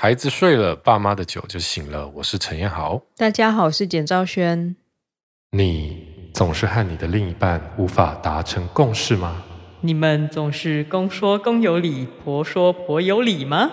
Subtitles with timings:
[0.00, 2.08] 孩子睡了，爸妈的酒就醒了。
[2.14, 4.76] 我是陈彦豪，大家好，我是简兆轩。
[5.50, 9.42] 你总是和你的另一半无法达成共识吗？
[9.80, 13.72] 你们总是公说公有理，婆说婆有理吗？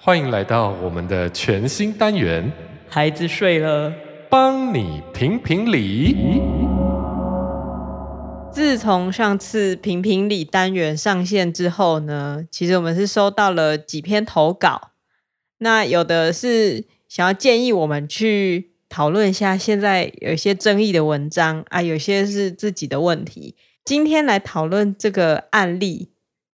[0.00, 2.50] 欢迎来到我们的全新单元。
[2.88, 3.92] 孩子睡了，
[4.28, 6.40] 帮你评评理。
[8.50, 14.90] 自从上次评评理单元上线之后呢，其实我们是收到了几篇投稿。
[15.58, 23.56] 那有的是想要建议我们去讨论一下现在有一些争议的文章啊，有些是自己的问题。
[23.84, 26.10] 今天来讨论这个案例，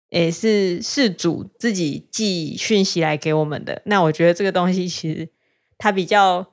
[0.08, 3.82] 也是事主自己寄讯息来给我们的。
[3.86, 5.28] 那我觉得这个东西其实
[5.78, 6.52] 它比较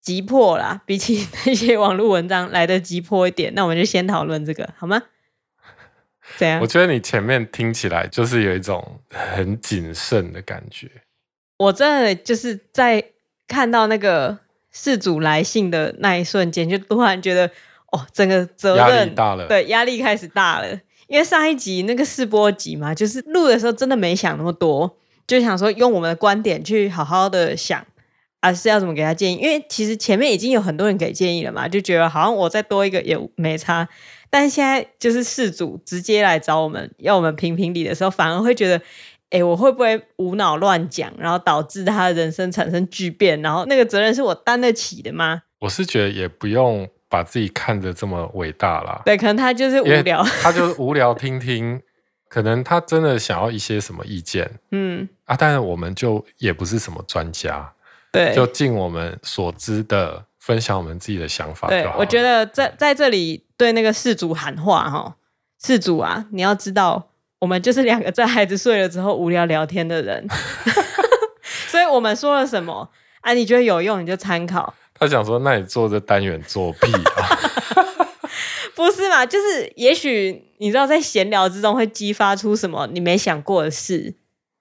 [0.00, 3.52] 急迫啦，比起 那些网络文章来得急迫一点。
[3.54, 5.02] 那我们就先讨论这个好吗？
[6.36, 6.60] 怎样？
[6.60, 10.88] 我觉得你前面听起来就是有一种很谨慎的感觉。
[11.60, 13.04] 我真的就是在
[13.46, 14.38] 看到那个
[14.70, 17.46] 事主来信的那一瞬间，就突然觉得
[17.92, 20.80] 哦，整个责任大了，对，压力开始大了。
[21.06, 27.86] 因为上一集那个试播集嘛，就是录的时候真的没想那么多，就想说用我们的观点去好好的想，
[28.40, 29.36] 啊是要怎么给他建议。
[29.36, 33.86] 因为其实前面已经有很多人给建议了嘛，就觉得好像我再多一个也没差。
[34.30, 38.80] 但是现在就是事主直接来找我们要我们评评理的时候，反而会觉得。
[39.30, 43.40] 哎，我会不会无脑乱讲，然后导致他的人生产生巨变？
[43.42, 45.42] 然后那个责任是我担得起的吗？
[45.60, 49.02] 我是觉得也不用把自己看得这么伟大啦。
[49.04, 51.80] 对，可能他就是无聊，他就无聊听听，
[52.28, 54.50] 可能他真的想要一些什么意见。
[54.72, 57.72] 嗯啊，但是我们就也不是什么专家，
[58.10, 61.96] 对，就尽我们所知的分享我们自己的想法就好。
[61.96, 65.14] 对，我觉得在在这里对那个事主喊话哈，
[65.62, 67.09] 事主啊，你要知道。
[67.40, 70.26] 我们就是两个在孩子睡了之后无聊聊天的人，
[71.68, 72.90] 所以我们说了什么
[73.22, 73.32] 啊？
[73.32, 74.74] 你觉得有用你就参考。
[74.94, 77.38] 他想说，那你做这单元作弊啊？
[78.76, 79.24] 不是嘛？
[79.24, 84.14] 就是也许你知道，在闲聊之中会激发出什么你没想过的事。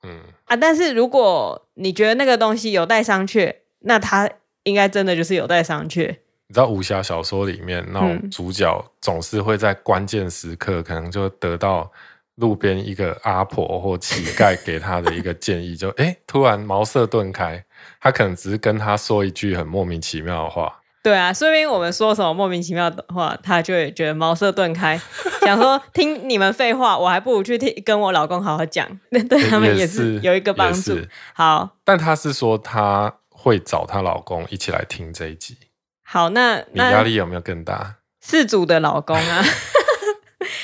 [0.04, 4.30] 嗯啊，但是如果你觉得那个东西有待商榷，那他
[4.64, 6.08] 应该真的就是有待商榷。
[6.48, 11.92] 你知道武侠小说里面那种主角总是会在关键时刻可能就得到。
[12.40, 17.64] 路边一个阿婆或乞丐给他的一个建议， 就哎，突然茅塞顿开。
[18.02, 20.80] 他可能只是跟他说一句很莫名其妙的话。
[21.02, 25.00] 对啊，说明我们说什么莫名其妙的话，他就会觉得茅塞顿开，
[25.42, 30.98] 想说听你们废话，我还不如去听跟我老公好好讲，那 对他们也是有一个帮助。
[31.34, 35.58] 好，但他是说他会找她老公一起来听这一集。
[36.04, 37.96] 好，那你压力有没有更大？
[38.22, 39.44] 事主的老公啊。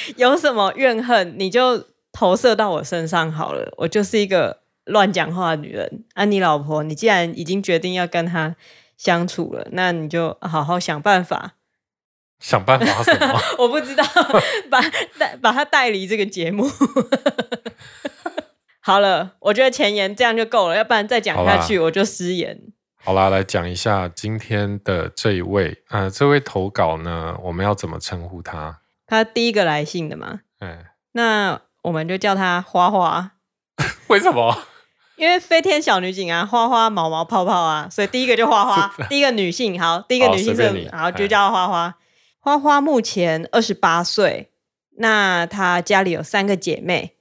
[0.17, 3.73] 有什么怨恨，你就投射到我身上好了。
[3.77, 6.03] 我就是一个乱讲话的女人。
[6.13, 8.55] 啊，你老婆，你既然已经决定要跟他
[8.97, 11.53] 相处了，那你就好好想办法。
[12.39, 13.39] 想办法什么？
[13.59, 14.03] 我不知道。
[14.69, 14.81] 把
[15.17, 16.69] 带把他带离这个节目。
[18.81, 22.59] 好了，我觉得前言这样就够了，要不然再讲下去我就失言。
[23.03, 25.81] 好啦，来讲一下今天的这一位。
[25.89, 28.79] 呃，这位投稿呢，我们要怎么称呼他？
[29.07, 33.33] 他第一个来信的嘛，嗯，那我们就叫他花花。
[34.07, 34.57] 为什么？
[35.17, 41.95] 因为飞天小女警啊，花花毛毛泡泡啊，所以第一个就花花，第一个女性，好，第一个女性是，好，就叫花花。
[42.39, 44.51] 花花目前二十八岁，
[44.97, 47.15] 那她家里有三个姐妹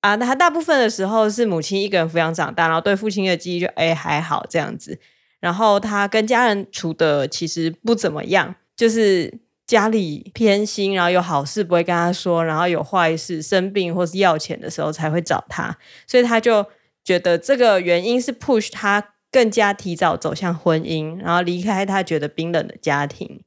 [0.00, 4.98] 啊，那她大部分的时候是母亲一个人抚养长大，然后对父亲的记忆就哎还好这样子，
[5.40, 9.40] 然后她跟家人处的其实不怎么样，就是。
[9.68, 16.66] 家里偏心，然后有好事不会跟他说，然后有坏事生病或是要钱的时候才会找他，所以他就
[17.04, 23.42] 觉得这个原因是 push 他更加提早走向婚姻，然后离开他觉得冰冷的家庭。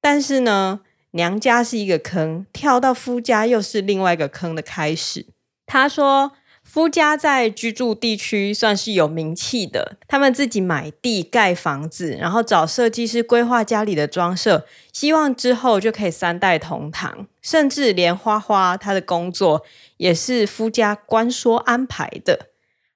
[0.00, 5.26] 但是呢，娘家是一个坑，跳到夫家又是另外一个坑的开始。
[5.66, 6.32] 他说。
[6.68, 19.64] 夫家在居住地区算是有名气的，他们自己买地盖房子，然后找设计师规划家里的装设，希望之后就可以三代同堂，甚至连花花她的工作
[19.96, 22.48] 也是夫家官说安排的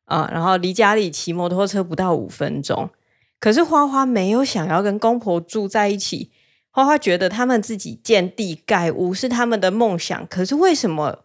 [0.04, 0.28] 啊。
[0.30, 2.90] 然后离家里骑摩托车不到五分钟，
[3.38, 6.30] 可是花花没有想要跟公婆住在一起，
[6.70, 11.20] 花花觉得他们自己建地盖屋是他们的梦想，可是为什么？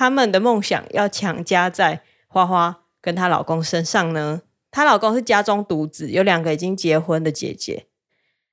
[0.00, 4.40] 他们的梦想要强加在花花跟她老公身上呢？
[4.70, 7.84] 她老公是家中独子，有两个已经结婚的姐姐。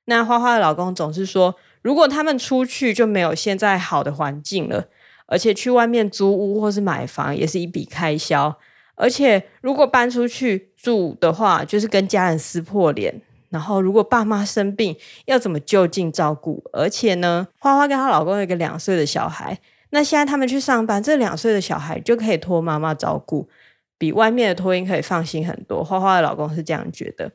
[0.03, 4.89] 那花花的老公总是说，如果他们出去就没有现在好的环境了，
[5.27, 8.57] 而且去外面租屋或是买房也是一笔开销
[8.95, 13.21] 而且如果搬出去住的话，就是跟家人撕破脸。
[13.47, 16.61] 然后如果爸妈生病，要怎么就近照顾？
[16.73, 19.57] 而且呢，花花跟她老公有一个两岁的小孩，
[19.89, 23.50] 那现在他们去上班，这两岁的小孩就可以托妈妈照顾，
[23.98, 25.84] 比外面的托婴可以放心很多。
[25.84, 27.31] 花花的老公是这样觉得，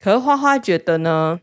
[0.00, 1.40] 可是花花觉得呢，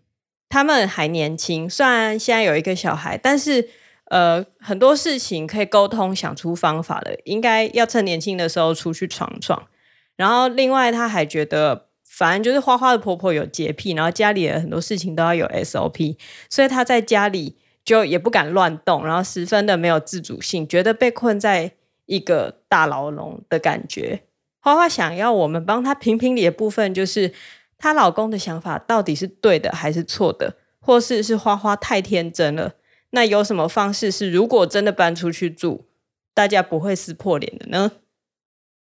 [0.49, 3.69] 他们还年轻，虽然现在有一个小孩，但是。
[4.09, 9.67] 呃，很多事情可以沟通，想出方法的，应该要趁年轻的时候出去闯闯。
[10.15, 16.17] 然后，另外他还觉得，反正就是花花的婆婆有洁癖，然后家里的很多事情都要有 SOP，
[16.49, 17.55] 所以他在家里
[17.89, 21.71] 就也不敢乱动，然后十分的没有自主性，觉得被困在
[22.05, 24.21] 一个大牢笼的感觉。
[24.59, 27.33] 花花想要我们帮他评评理的部分，就是
[27.79, 32.75] 她老公的想法到底是对的还是错的，或是是花花太天真了。
[33.09, 35.87] 那有什么方式是，如果真的搬出去住，
[36.35, 37.93] 大家不会撕破脸的呢？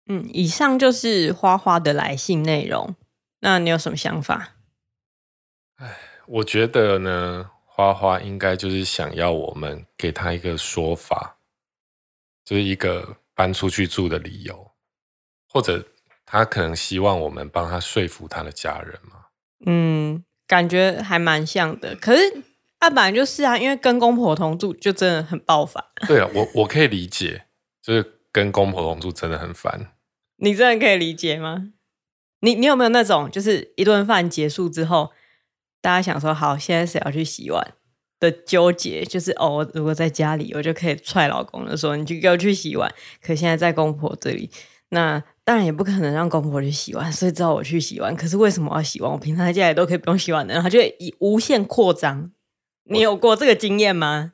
[0.08, 2.96] 嗯，以上就是花花的来信内容。
[3.42, 4.56] 那你有什么想法？
[5.76, 11.38] 哎，我觉得呢，花花应该就是想要我们给他一个说法，
[12.46, 14.72] 就是一个搬出去住的理由，
[15.50, 15.86] 或者
[16.26, 19.26] 他可能希望我们帮他说服他的家人嘛。
[19.66, 22.44] 嗯，感觉还蛮像的，可是。
[22.78, 25.84] 他本来就是啊，因为跟公婆同住就真的很爆烦。
[26.06, 27.46] 对啊，我我可以理解，
[27.82, 29.94] 就是跟公婆同住真的很烦。
[30.36, 31.72] 你真的可以理解吗？
[32.42, 35.14] 你你有没有那种，就是一顿饭结束之后，
[35.86, 37.74] 大家想说好，现在谁要去洗碗
[38.20, 39.06] 的纠结？
[39.06, 42.92] 就是哦，如果在家里，我就可以踹老公的说，你就给我去洗碗。
[43.22, 44.50] 可现在在公婆这里，
[44.90, 48.16] 那当然也不可能让公婆去洗碗，所以只好我去洗碗。
[48.16, 49.12] 可是为什么我要洗碗？
[49.12, 52.32] 我平常在家里都可以不用洗碗的，然后就以无限扩张。
[52.86, 54.32] 你有过这个经验吗？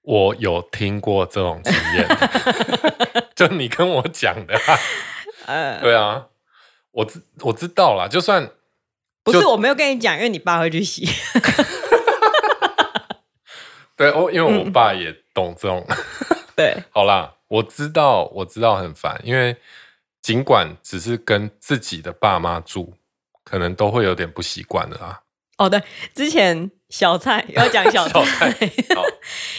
[0.00, 2.08] 我有听过这种经验，
[3.36, 4.78] 就你跟我讲的、啊。
[5.44, 6.28] 呃，对啊，
[6.92, 8.48] 我知我知道啦，就算
[9.24, 11.08] 不是我没有跟你讲，因为你爸会去洗。
[13.96, 15.84] 对，我因为我爸也懂这种。
[15.88, 15.96] 嗯、
[16.54, 19.56] 对， 好啦，我知道，我知道很烦，因为
[20.22, 22.94] 尽管只是跟自己的爸妈住，
[23.42, 25.22] 可能都会有点不习惯的啊。
[25.58, 25.82] 哦，对，
[26.14, 26.70] 之前。
[26.90, 28.70] 小蔡要讲小蔡，小蔡，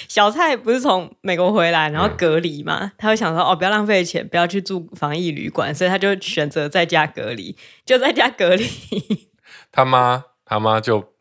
[0.07, 2.79] 小蔡不是从美国回来，然后隔离嘛？
[2.85, 8.65] 嗯、他会想说哦，不要浪费钱，不要去住防疫旅馆，所以他就选择在家隔离，就在家隔离。
[9.75, 11.13] 他妈他妈就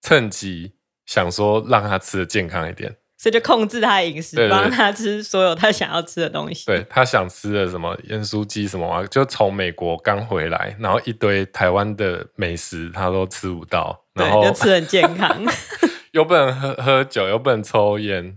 [0.00, 0.72] 趁机
[1.04, 6.64] 想说让他吃的健康一点，所以就控制他的饮食，帮他吃所有他想要吃的东西。
[6.66, 14.04] 对，他想吃的什么盐酥鸡什么，就从美国刚回来，然后一堆台湾的美食他都吃不到。
[14.14, 15.44] 然后就吃很健康，
[16.10, 18.36] 又不能喝喝酒，又不能抽烟，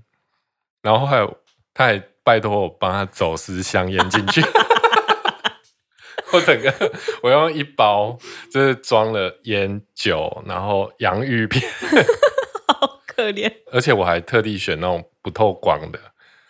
[0.83, 1.37] 然后还有
[1.73, 4.41] 他还拜托我帮他走私香烟进去，
[6.33, 6.91] 我整个
[7.21, 8.17] 我用一包
[8.51, 11.63] 就是装了烟酒，然后洋芋片，
[12.67, 15.99] 好可怜，而且我还特地选那种不透光的，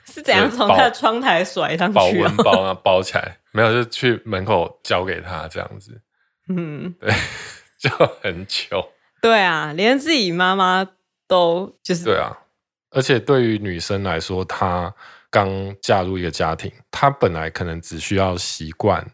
[0.05, 6.01] 是怎样从他的窗台甩上去，保温包啊包起来，没有就去门口交给他这样子，
[6.49, 7.11] 嗯，对，
[7.79, 7.89] 就
[8.21, 8.89] 很糗。
[9.21, 10.87] 对啊，连自己妈妈
[11.27, 12.35] 都就是对啊，
[12.89, 14.93] 而且对于女生来说，她
[15.29, 19.05] 刚嫁入一个家庭，她本来可能只需要习惯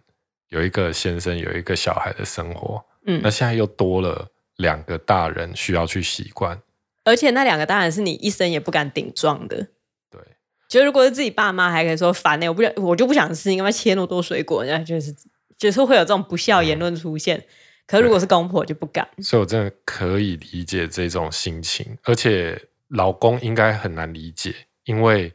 [0.50, 4.28] 有一个先生、有一个小孩的生活，嗯，那现在又多了
[4.58, 6.62] 两个大人需要去习惯，
[7.04, 9.68] 而且那两个大人是你一生也不敢顶撞的，
[10.10, 10.22] 对，
[10.68, 14.64] 就如果是自己爸妈，还可以说烦呢、欸，我不想，我就不想吃，你干嘛切那么多水果？
[14.64, 15.16] 人家就是
[15.58, 17.38] 就是会有这种不孝言论出现。
[17.38, 17.46] 嗯
[17.88, 25.34] 可如果是公婆就不敢，所以我真的可以理解这种心情，而且老公应该很难理解，因为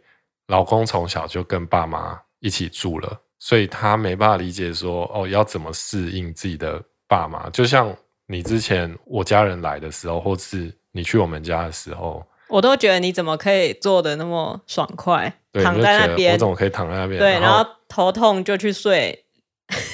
[0.49, 7.51] 老公从小就跟爸妈一起住了，所以他没办法理解说哦，要怎么适应自己的爸妈。
[7.51, 7.93] 就像
[8.29, 17.19] 你之前我家人来的时候，或是你去我们家的时候，我都觉得你怎么可以做的那么爽快，躺在那边，我怎么可以躺在那边？
[17.19, 19.25] 对，然后头痛就去睡，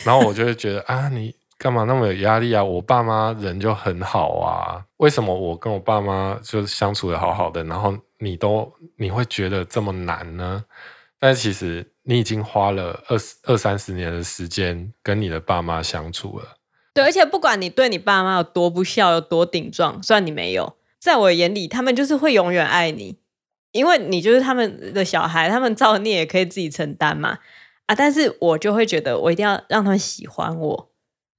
[0.05, 1.35] 然后我就会觉得啊，你。
[1.57, 2.63] 干嘛那么有压力啊？
[2.63, 10.65] 我爸妈人就很好啊，为什么我跟我爸妈就相处的好好的，然后你都你会觉得这么难呢？
[11.19, 16.57] 但其实你已经花了二二三十年的时间跟你的爸妈相处了。
[16.95, 23.19] 对，而且不管你对你爸妈有多不孝，有多顶撞，虽然你没有，在我眼里，他们就是会永远爱你，
[23.73, 27.39] 因为你就是他们的小孩，他们造孽也可以自己承担嘛。
[27.87, 30.91] 啊，但是我就会觉得，我一定要让他们喜欢我。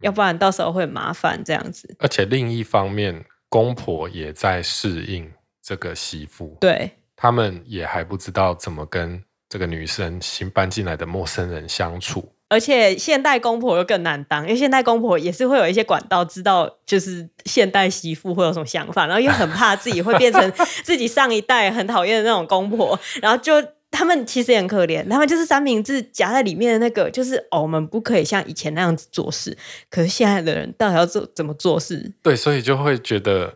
[0.02, 5.30] 要不然到时候会麻烦这样子，而且另一方面，公婆也在适应
[5.62, 20.52] 这个媳妇，对，他们也还不知道怎么跟这个女生新搬进来的陌生人相处，而且现代公婆又更难当，因为现代公婆也是会有一些管道知道，就是现代媳妇会有什么想法，然后又很怕自己会变成
[20.86, 23.54] 自己上一代很讨厌的那种公婆，然后就
[23.92, 29.58] 他们其实也很可怜，他们就是三明治夹在里面的那个，就是哦，我们不可以像以前那样子做事，
[29.90, 32.14] 可是现在的人到底要做怎么做事？
[32.22, 33.56] 对，所以就会觉得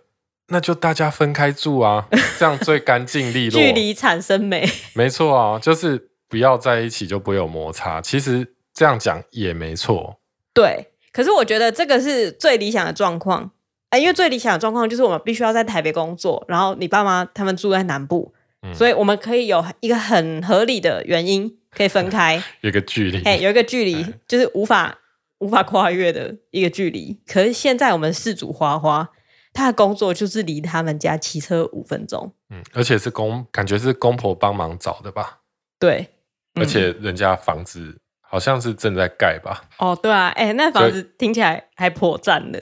[0.53, 2.07] 那就大家分开住啊，
[2.39, 8.53] 这样最干净利落， 距离产生美， 没错啊，就是不要在一起就不会有摩擦，其实。
[8.75, 10.17] 这样讲也没错，
[10.51, 10.88] 对。
[11.12, 13.51] 可是我觉得这个是最理想的状况，
[13.91, 18.33] 哎，因为最理想的状况就是我们必须要在台北工作，然后你爸妈他们住在南部，
[18.63, 24.98] 嗯、所以我们可以有一个很合理的原因可以分开，有一个距离，哎，有一个距离，就是无法
[25.38, 27.19] 无法跨越的一个距离。
[27.27, 29.07] 可是现在我们四组花花，
[29.53, 35.39] 他的工作就是离他们家骑车五分钟，嗯，而且是公，感觉是公婆帮忙找的吧？
[35.79, 36.10] 对，
[36.55, 37.98] 而且人家房子。
[38.25, 39.65] 好像是正在盖吧？
[39.77, 42.60] 哦，对啊，哎、欸，那房子听起来还破赞的，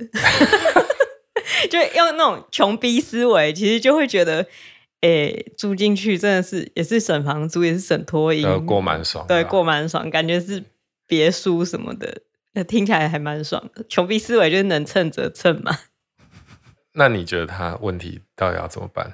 [1.72, 4.42] 就用那种穷逼思维，其实就会觉得，
[5.00, 10.62] 哎、欸，住进去真的是也是省房租，也是省托婴，过蛮爽，对，过蛮爽，感觉是
[11.08, 13.86] 别墅什么的，那听起来还蛮爽的。
[13.88, 15.72] 穷逼思维就是能蹭则蹭嘛。
[16.94, 19.14] 那你觉得他问题到底要怎么办？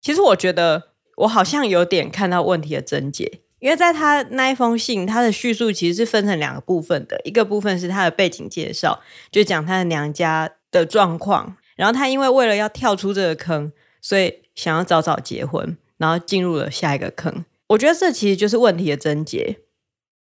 [0.00, 3.40] 其实我觉得我好像有点看到问题的症结。
[3.60, 9.00] 因为在他那一封信，他的叙述其实是分成两个部分的，一个部分是他的背景介绍，
[9.30, 17.46] 就讲他的娘家的状况，然后他因为为了要跳出这个坑，所以想要早早结婚，然后进入了下一个坑。
[17.68, 19.60] 我觉得这其实就是问题的症结，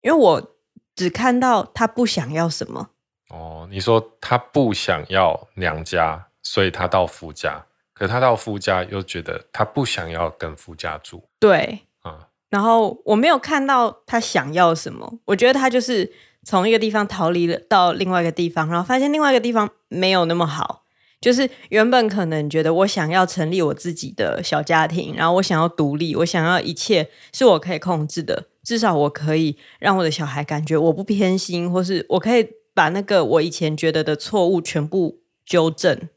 [0.03, 0.57] 因为我
[0.97, 2.91] 只看到他不想要什么。
[3.31, 11.29] 哦，你说他不想要娘家，所以他到夫家，可他到夫家又觉得他不想要跟夫家住。
[11.39, 12.19] 对，嗯。
[12.49, 16.11] 然后我没有看到他想要什么，我觉得他就是
[16.43, 20.85] 从一个地方逃离了到另外一个地方，然后发现另外一个地方没有那么好。
[21.21, 36.09] 就是原本可能觉得我想要成立我自己的小家庭，然后我想要独立，我想要一切是我可以控制的，至少我可以让我的小孩感觉我不偏心，或是我可以把那个我以前觉得的错误全部纠正，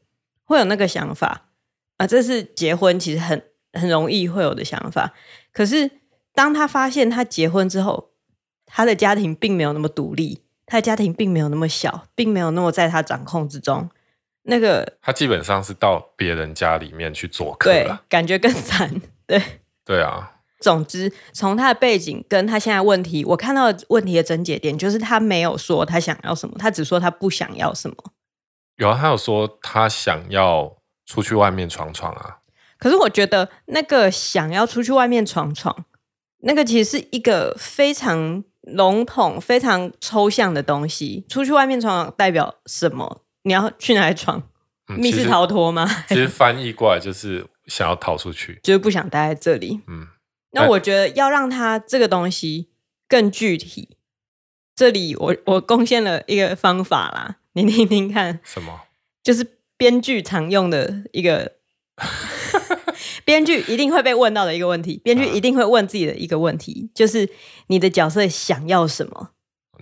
[0.52, 1.48] 会有那个想法
[1.96, 3.42] 啊，这是结婚其实很
[3.72, 5.12] 很容易会有的想法，
[5.52, 5.90] 可是。
[6.34, 8.12] 当他发现他结婚之后，
[8.64, 13.90] 他的家庭并没有那么独立，他的家庭并没有那么小，并没有那么在他掌控之中。
[14.44, 18.98] 那个他基本上是到别人家里面去做客了，对，感觉更惨。
[19.28, 19.42] 对，
[19.84, 20.38] 对啊。
[20.58, 27.96] 总之，从他的背景跟他现在问题，我看到的问题的症结点就是他没有说他想要什么，他只说他不想要什么。
[28.76, 30.76] 有啊，他有说他想要
[31.06, 32.38] 出去外面闯闯啊。
[32.78, 35.84] 可是我觉得那个想要出去外面闯闯。
[36.44, 41.24] 那个其实是一个非常笼统、非常抽象的东西。
[41.28, 43.22] 出去外面闯闯代表什么？
[43.42, 44.42] 你要去哪里闯？
[44.88, 45.86] 嗯、密室逃脱吗？
[46.08, 49.80] 其实，其实翻译过来就是想要逃出去，就是不想待在这里。
[49.86, 50.08] 嗯，
[50.50, 52.70] 那我觉得要让他这个东西
[53.08, 53.96] 更具体。
[54.74, 58.40] 这里我我贡献了一个方法啦，你听听看。
[58.44, 58.80] 什么？
[59.22, 61.56] 就是编剧常用的一个。
[63.24, 67.28] 编剧一定会被问到的一个问题，编剧一定会问自己的一个问题，就是
[67.68, 69.30] 你的角色想要什么？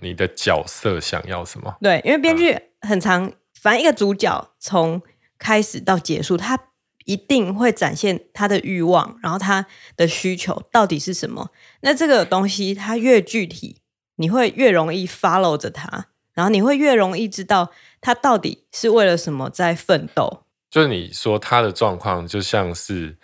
[0.01, 1.77] 你的角色想要什么？
[1.81, 5.01] 对，因为编剧很常，反正一个主角从
[5.39, 6.59] 开始到结束，他
[7.05, 11.49] 一定会展现他的欲望，然后他的需求到底是什么？
[11.81, 13.81] 那这个东西它越具体，
[14.17, 20.43] 你会越容易 follow 着他，然后你会越容易知道他到底是为了什么在奋斗。
[20.69, 23.17] 就是你说他的状况，就像是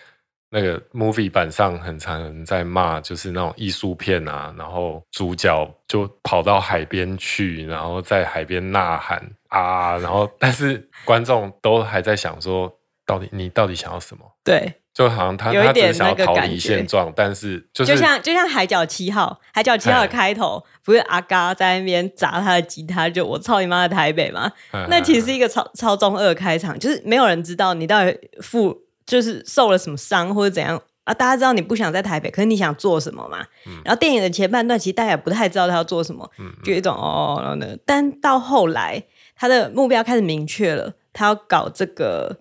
[0.49, 12.69] 那个 movie 版上很常人在骂，就是那种艺术片啊，然后主角就跑到海边去，然后在海边呐喊啊，然后但是观众都还在想说，
[13.05, 14.25] 到底你到底想要什么？
[14.43, 14.73] 对。
[14.97, 24.51] 就好像他他只想要逃离现状，但是就是就像就像海角七号，海角七号的开头不是阿嘎在那边砸他的吉他，就我操你妈的台北嘛？
[24.89, 28.75] 那其实是一个超超中二开场，就是没有人知道你到底负
[29.05, 31.13] 就是受了什么伤或者怎样啊？
[31.13, 33.45] 大家知道你不想在台北，可是你想做什么嘛？
[33.67, 39.03] 嗯、然后电影的前半段其实大家也不太知道他要做什么，嗯、就一种哦，然后呢，但到后来
[39.35, 42.39] 他的目标开始明确了，他要搞这个。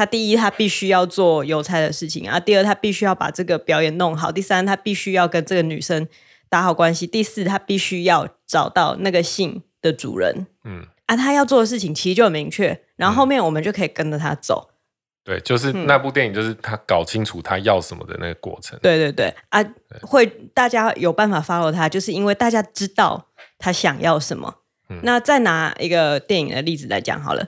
[0.00, 6.08] 他第一，他必须要做邮差的事情啊；第二，他必须要把这个表演弄好；第三，他必须要跟这个女生
[6.48, 10.46] 打好关系；第四，他必须要找到那个信的主人。
[10.64, 14.70] 嗯，啊，他要做的事情其实就很明确，然后后面我们就可以跟着他走。
[15.22, 18.78] 对，就是那部电影，就是他搞清楚他要什么的那个过程。
[18.80, 23.26] 对对对啊，对会大家有办法 follow 他，就是因为大家知道
[23.58, 24.62] 他想要什么。
[24.88, 27.46] 嗯、那再拿一个电影的例子来讲好了，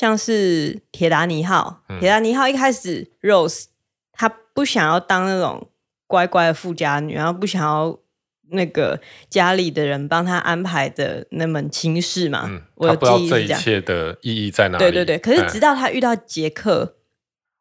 [0.00, 1.82] 像是《铁达尼号》。
[2.00, 3.66] 《铁达尼号》一开始，Rose
[4.12, 5.68] 她不想要当那种
[6.06, 7.98] 乖乖的富家女，然后不想要
[8.52, 12.46] 那个家里的人帮她安排的那门亲事嘛。
[12.48, 14.84] 嗯、我的记忆这样，他不知道这一切的意义在哪里。
[14.84, 16.96] 对对对，可是直到她遇到杰克。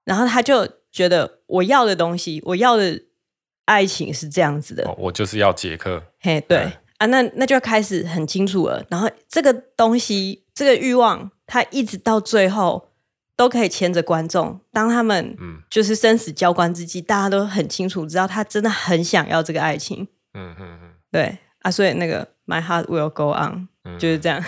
[0.06, 3.02] 然后她就觉得我要的东西，我要的
[3.66, 4.88] 爱情是这样子的。
[4.88, 6.02] 哦、我就是要杰克。
[6.22, 8.82] 嘿，对、嗯、啊，那那就开始很清楚了。
[8.88, 12.90] 然后这个东西，这个欲望，他一直到最后
[13.38, 14.60] 都可以牵着观众。
[14.74, 20.06] 当他们嗯就是生死交关之际，嗯、大家都很清楚知道他真的很想要这个爱情。
[20.34, 24.44] 嗯嗯嗯，对啊，所以那个 My heart will go on，、嗯、就是这样。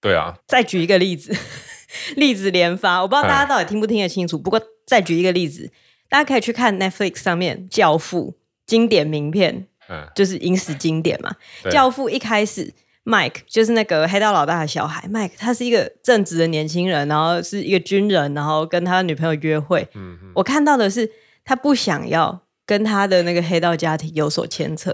[0.00, 0.38] 对啊。
[0.46, 1.36] 再举一个例子。
[2.14, 4.38] 例子连发，我不知道大家到底听不听得清楚。
[4.38, 5.72] 不过再举一个例子，
[6.08, 8.32] 大家可以去看 Netflix 上面《教父》
[8.64, 9.66] 经典名片，
[10.14, 11.34] 就是影史经典嘛。
[11.70, 12.72] 《教父》一开始
[13.08, 19.88] ，Mike 就是那个黑道老大的小孩，Mike 他是一个正直的年轻人，然后是一个军人，然后跟他女朋友约会。
[20.34, 21.10] 我看到的是
[21.44, 24.92] 他不想要跟他的那个黑道家庭有所牵扯。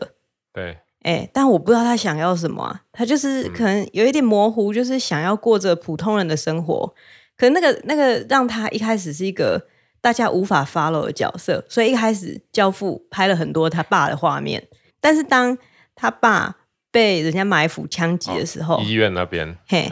[0.53, 0.79] 对。
[1.03, 6.95] 哎、欸，但我不知道他想要什么啊，他就是可能有一点模糊，就是想要过着普通人的生活。
[7.37, 9.67] 可能那个那个让他一开始是一个
[10.01, 14.67] 大家无法 follow 的角色，所以一开始教父拍了很多他爸的画面。
[14.99, 15.59] 但是当
[15.95, 16.57] 他爸
[16.95, 19.91] 被人家埋伏枪击的时候，哦、医院那边，嘿，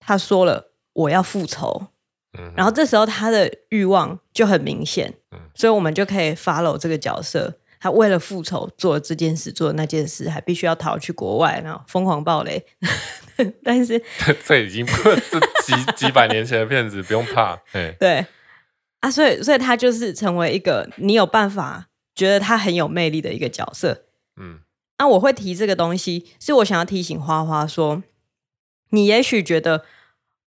[0.00, 1.88] 他说了我要复仇。
[2.38, 7.58] 嗯，然后这时候他的欲望就很明显，嗯，所以我们就可以 follow 这个角色。
[7.78, 12.64] 他为了复仇做这件事，做那件事，还必须要逃去国外，然后疯狂暴雷。
[13.62, 14.02] 但是
[14.46, 15.20] 这已经不是
[15.66, 17.54] 几几百年前的片子，不用怕。
[18.00, 18.24] 对
[19.00, 24.06] 啊，所以所以他就是成为一个你有办法觉得他很有魅力的一个角色。
[24.40, 24.60] 嗯，
[24.98, 28.02] 那、啊、我会提这个东西，是我想要提醒花花说，
[28.90, 29.84] 你也许觉得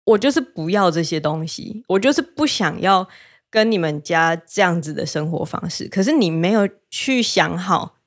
[0.05, 3.09] 我就是不要这些东西，我就是不想要。
[3.51, 7.99] 跟你们家这样子的生活方式，可是你没有去想好，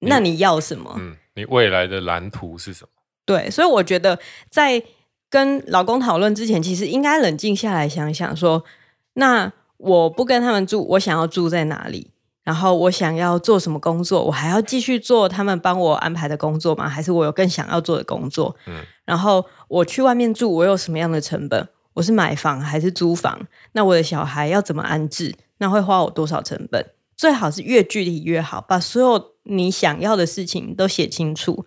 [0.00, 0.96] 那你要什么？
[0.98, 2.88] 嗯，你未来的蓝图是什么？
[3.24, 4.18] 对，所以我觉得
[4.50, 4.82] 在
[5.30, 8.64] 跟老公讨论之前，其实应该冷静下来想想，说，
[9.12, 12.10] 那我不跟他们住，我想要住在哪里？
[12.44, 14.24] 然后我想要做什么工作？
[14.24, 16.88] 我还要继续做他们帮我安排的工作吗？
[16.88, 18.56] 还是我有更想要做的工作？
[18.66, 21.68] 嗯，然后我去外面住，我有什么样的成本？
[21.94, 23.46] 我是买房还是租房？
[23.72, 25.34] 那我的小孩要怎么安置？
[25.58, 26.84] 那会花我多少成本？
[27.14, 31.66] 最好是越具体越好，把所有你想要的事情都写清楚，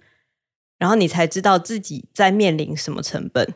[0.78, 3.54] 然后你才知道自己在面临什么成本。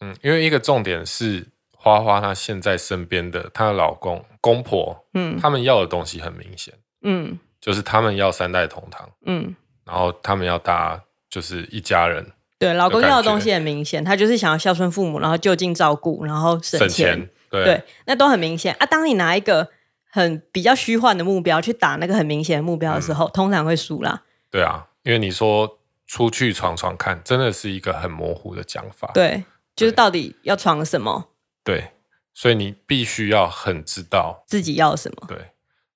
[0.00, 1.48] 嗯，因为一个重点是
[1.82, 12.26] 花花她现在身边的她的老公公婆，嗯，他们要的东西很明显，嗯，就是他们要三代同堂，嗯，然后他们要搭就是一家人。
[12.58, 17.30] 对，老公要的东西很明显，他就是想要孝顺父母，然后就近照顾，然后省钱。
[17.48, 18.84] 对，对，那都很明显啊。
[18.84, 19.66] 当你拿一个
[20.10, 24.22] 很比较虚幻的目标去打那个很明显的目标的时候，嗯、通常会输啦。
[24.50, 29.10] 对啊，因为你说出去闯闯看，真的是一个很模糊的讲法。
[29.14, 29.42] 对，
[29.74, 31.29] 就是到底要闯什么？
[31.62, 31.92] 对，
[32.34, 35.26] 所以你必须要很知道自己要什么。
[35.28, 35.50] 对，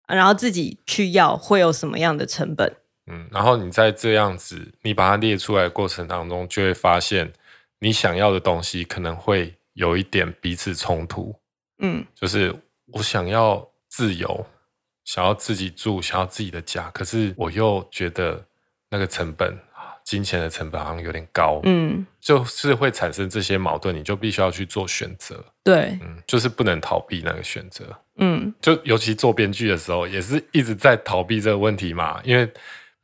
[0.06, 2.76] 然后自己去要会有什么样的成本。
[3.06, 7.32] 嗯，然后你在这样子，你把它列出来的过程当中，就会发现
[7.80, 11.34] 你想要的东西可能会有一点彼此冲突。
[11.80, 12.54] 嗯，就是
[12.86, 14.46] 我想要自由，
[15.04, 18.46] 想要自己住，想要自己的家，可是我又觉得
[18.88, 19.58] 那个成本，
[20.04, 21.60] 金钱的成本好像有点高。
[21.64, 25.44] 嗯，就是会产生这些矛盾，你就必须要去做选择。
[25.64, 27.84] 对，嗯，就是不能逃避那个选择。
[28.18, 32.48] 嗯，就尤其做编剧的时候，也是一直在逃避这个问题嘛，因为。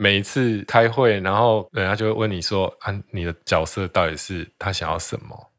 [0.03, 5.51] 每一次开会，然后人家就会问你说：“啊，你的角色到底是他想要什么？”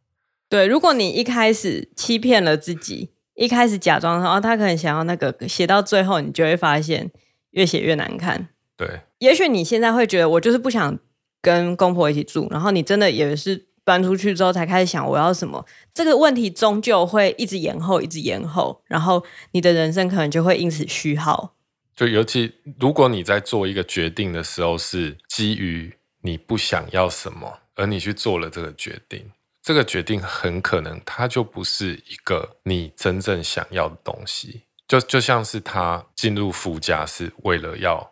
[0.49, 7.12] 对，如果你一开始欺骗了自己，一开始假装说他可能想要那个，写到最后，你就会发现
[7.51, 8.47] 越写越难看。
[8.75, 10.97] 对，也许你现在会觉得我就是不想
[11.41, 21.56] 跟公婆一起住，然后你真的也是搬出去之后才开始想我要什么，这个问题终究会一直延后，一直延后，然后你的人生可能就会因此虚耗。
[21.95, 34.62] 就尤其如果你在做一个决定的时候，是基于你不想要什么，而你去做了这个决定，这个决定很可能它就不是一个你真正想要的东西。
[34.88, 38.12] 就就像是他进入夫家是为了要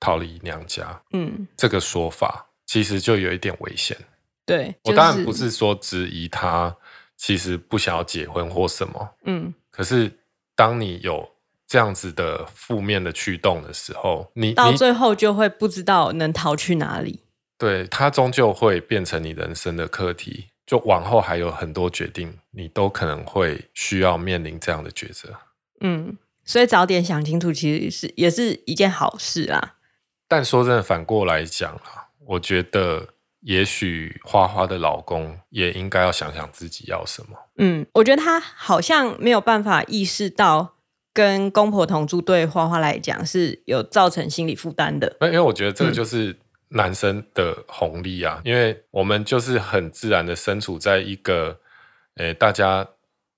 [0.00, 3.96] 逃离娘家，嗯，这个说法其实就有一点危险。
[4.44, 6.76] 对，我当然不是说质疑他
[7.16, 10.10] 其实不想要结婚或什么，嗯，可是
[10.56, 11.30] 当你有
[11.68, 17.20] 这样子的负面的驱动的时候，你到最后就会不知道能逃去哪里。
[17.56, 20.46] 对，它终究会变成你人生的课题。
[20.66, 25.32] 就往后还有很多决定，你都可能会需要面临这样的抉择。
[25.80, 29.76] 嗯，所以早点想清楚，其实是也是一件好事啊。
[30.26, 33.08] 但说真的，反过来讲啊，我觉得
[33.40, 37.36] 也许花花的老公也应该要想想自己要什么。
[37.58, 40.76] 嗯，我觉得他好像没有办法意识到
[41.12, 45.16] 跟公婆同住对花花来讲是有造成心理负担的。
[45.20, 46.30] 因为我觉得这个就是。
[46.30, 46.36] 嗯
[46.70, 51.60] 男生的红利啊，因为我们就是很自然的身处在一个，
[52.16, 52.84] 诶、欸，大家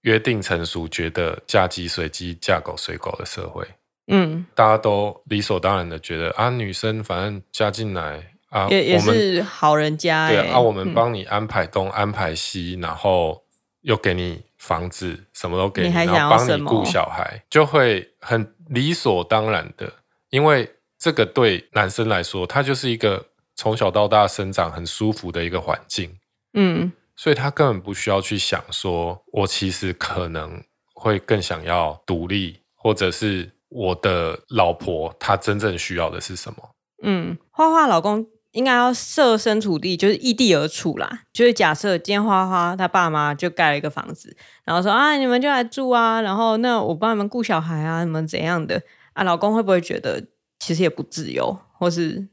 [0.02, 3.66] 约定成熟，觉得嫁鸡随鸡，嫁狗随狗的社会。
[4.06, 10.28] 嗯，大家都理所当然的觉得啊，女生反正嫁进来啊，也也是好人家。
[10.28, 13.42] 对啊，我们帮你安排东、嗯、安排西，然后
[13.82, 19.92] 又给你房子，什么都给你，你然后帮你顾小孩，就会很理所当然的，
[20.30, 20.72] 因为。
[20.98, 23.22] 这个对男生来说，他就是一个
[23.54, 26.10] 从小到大生长很舒服的一个环境，
[26.54, 36.70] 嗯，所以他根本不需要去想说，我其实可能会更想要独立，或者是我的老婆她真正需要的是什么？
[37.02, 38.26] 嗯，花花老公
[38.56, 41.20] 应该要设身处地，就是异地而处啦。
[41.32, 49.22] 就是假设今天花花他爸妈就盖了一个房子，然后说啊，你们就来住啊，然后那我帮你们顾小孩啊，你们怎样的啊？
[49.22, 50.24] 老公会不会觉得？
[50.58, 52.28] 其实也不自由，或是，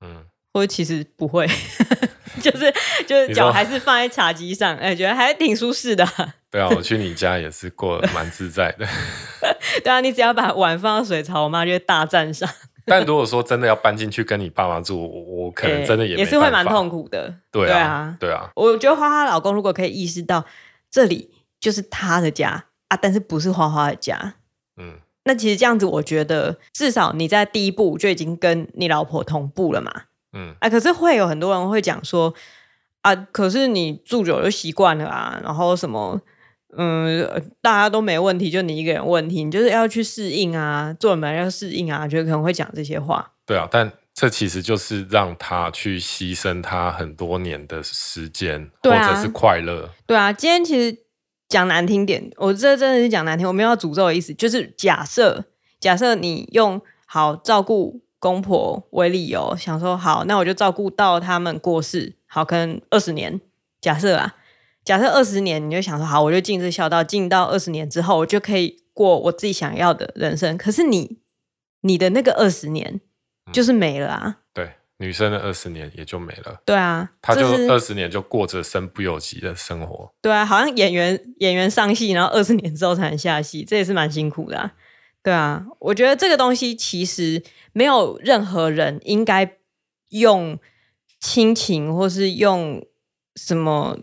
[0.00, 1.46] 嗯，或者其实不会，
[2.40, 2.72] 就是
[3.06, 6.04] 就是脚还是放在茶几上，哎，觉得还挺舒适的。
[6.50, 8.88] 对啊，我去你家也是过得蛮自在的。
[9.84, 12.48] 对啊，你只要把碗放到水槽，我妈就会大赞赏。
[12.88, 17.34] 但如果说真的要搬进去跟你爸妈住，我可能真的也、欸、也是会蛮痛苦的。
[17.50, 18.16] 对啊，对啊。
[18.20, 20.44] 对啊，我觉得花花老公如果可以意识到
[20.90, 24.34] 这里就是他的家啊，但是不是花花的家，
[24.76, 25.00] 嗯。
[25.24, 29.92] 那其实这样子，我觉得至少你在第一步就已经跟你老婆同步了嘛。
[30.32, 32.32] 嗯，啊，可是会有很多人会讲说，
[33.02, 36.20] 啊，可是你住久就习惯了啊，然后什么，
[36.74, 43.32] 嗯，大家都没问题，就你一个人问题，你就是要去适应啊，做人要适应啊，觉得可能会讲这些话。
[43.44, 49.90] 对啊，但这其实就是让他去牺牲他很多年的时间，或者是快乐。
[50.06, 51.02] 对啊，今天其实。
[51.48, 55.44] 讲难听点，我这真的是讲难听，我没有要诅咒的意思，就是假设，
[55.78, 63.40] 假设你用好照顾公婆为理由，想说好，那我就照顾到他们过世，好，可能二十年，
[63.80, 64.34] 假设啊，
[64.86, 70.56] 假设二十年，你就想说好，我就尽这孝道，尽到二十年之后，我就可以过我自己想要的人生。
[70.56, 71.18] 可是你，
[71.82, 73.02] 你的那个二十年
[73.52, 74.24] 就是没了啊。
[74.28, 74.36] 嗯
[74.98, 84.72] 女生的二十年也就没了，对啊，她就二十年就过着身不由己的生活，对啊，好像演员演员上戏，然后二十年之后才能下戏，这也是蛮辛苦的啊，
[85.22, 87.42] 对啊，我觉得这个东西其实
[87.74, 89.58] 没有任何人应该
[90.08, 90.58] 用
[91.20, 92.82] 亲情或是用
[93.34, 93.98] 什么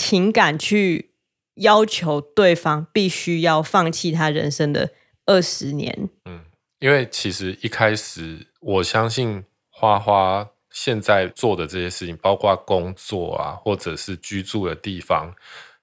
[0.00, 1.12] 情感去
[1.56, 4.92] 要求对方必须要放弃他人生的
[5.26, 6.44] 二十年，嗯，
[6.78, 9.44] 因为其实一开始我相信。
[9.72, 15.34] 花花现在做的这些事情，包括工作啊，或者是居住的地方，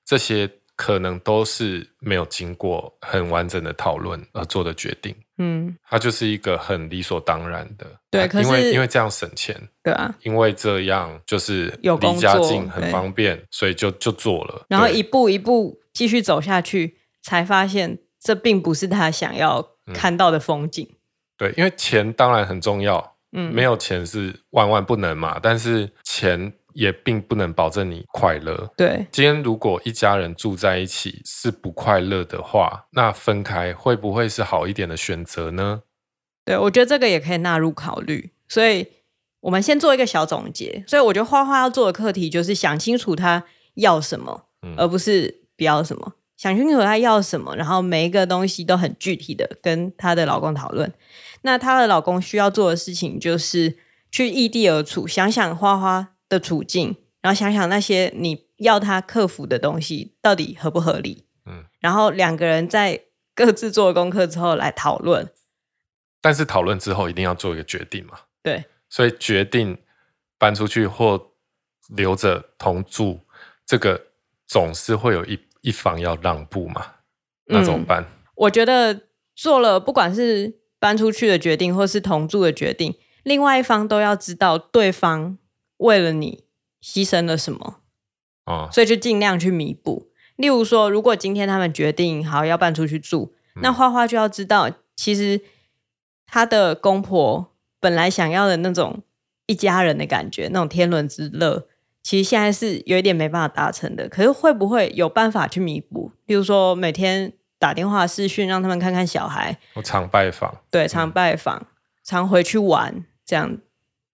[0.06, 5.16] 这些可能都是没有经过很完整的讨论而做的决定。
[5.38, 7.86] 嗯，它就是一个很理所当然的。
[8.10, 9.56] 对，啊、因为因为这样省钱。
[9.84, 14.66] 对啊，因为这样就是离家近，很方便，所以就就做了。
[14.68, 20.86] 然后一步一步继续走下去，才发现这并不是他想要看到的风景。
[20.90, 20.98] 嗯、
[21.38, 23.17] 对，因为钱当然很重要。
[23.38, 28.68] 嗯，没有钱是万万不能嘛，但是钱也并不能保证你快乐。
[28.76, 35.84] 对，今天如果一家人住在一起是不快乐的话，那分开会不会是好一点的选择呢？
[36.44, 38.32] 对，我觉得这个也可以纳入考虑。
[38.48, 38.88] 所以
[39.42, 40.84] 我们先做一个小总结。
[40.88, 43.44] 所以我觉得花花要做的课题就是想清楚他
[43.76, 46.14] 要什么，嗯，而不是不要什么。
[46.38, 50.92] 想清楚他要什么，然后每一个东西都很具体的跟她的老公讨论。
[51.48, 53.78] 那她的老公需要做的事情就是
[54.12, 61.26] 去异地而处，想想花花的处境，然后想想那些你要他克服的东西到底合不合理。
[61.46, 63.02] 嗯，然后两个人在
[63.34, 65.28] 各自做功课之后来讨论。
[66.22, 68.20] 但是讨论之后一定要做一个决定嘛？
[68.44, 69.78] 对，所以决定
[70.38, 71.32] 搬出去或
[71.88, 73.22] 留着同住，
[73.66, 74.08] 这个
[74.46, 75.40] 总是会有一。
[75.62, 76.86] 一方要让步嘛？
[77.48, 78.02] 那怎么办？
[78.02, 79.02] 嗯，我觉得
[79.36, 85.38] 做了不管是搬出去的决定，或是同住的决定，另外一方都要知道对方
[85.78, 86.44] 为了你
[86.82, 87.82] 牺牲了什么。
[88.46, 90.10] 哦，所以就尽量去弥补。
[90.38, 95.42] 例如说，如果今天他们决定好要搬出去住，那花花就要知道，其实
[96.26, 99.02] 他的公婆本来想要的那种
[99.48, 101.68] 一家人的感觉，那种天伦之乐，
[102.04, 104.08] 其实现在是有一点没办法达成的。
[104.08, 106.12] 可是会不会有办法去弥补？
[106.28, 111.66] 例如说每天打电话视讯，让他们看看小孩，我常拜访，对，常拜访，嗯、
[112.04, 113.58] 常回去玩，这样。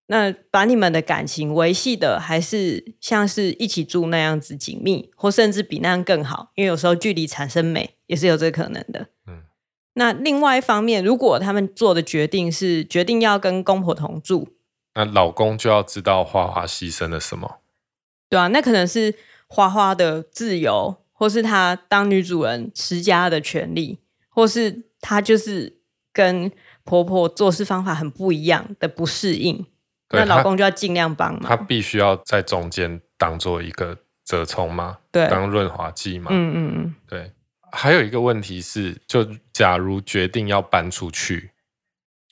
[0.07, 9.07] 那把你们的感情维系的还是像是一起住那样子紧密，或甚至比那样更好，因为有时候距离产生美也是有这个可能的。
[9.25, 9.43] 嗯，
[9.93, 14.49] 那另外一方面，如果他们做的决定是决定要跟公婆同住，
[14.93, 17.61] 那老公就要知道花花牺牲了什么。
[18.29, 19.15] 对啊，那可能是
[19.47, 25.77] 花花的自由，或是她当女主人持家的权利，或是她就是
[26.11, 26.51] 跟
[26.83, 29.65] 婆婆做事方法很不一样的不适应。
[30.09, 37.31] 那老公就要尽量帮忙，他必须要在中间当做一个折冲嘛，对，当润滑剂嘛，嗯嗯嗯，对。
[37.71, 41.51] 还有一个问题是，就假如决定要搬出去，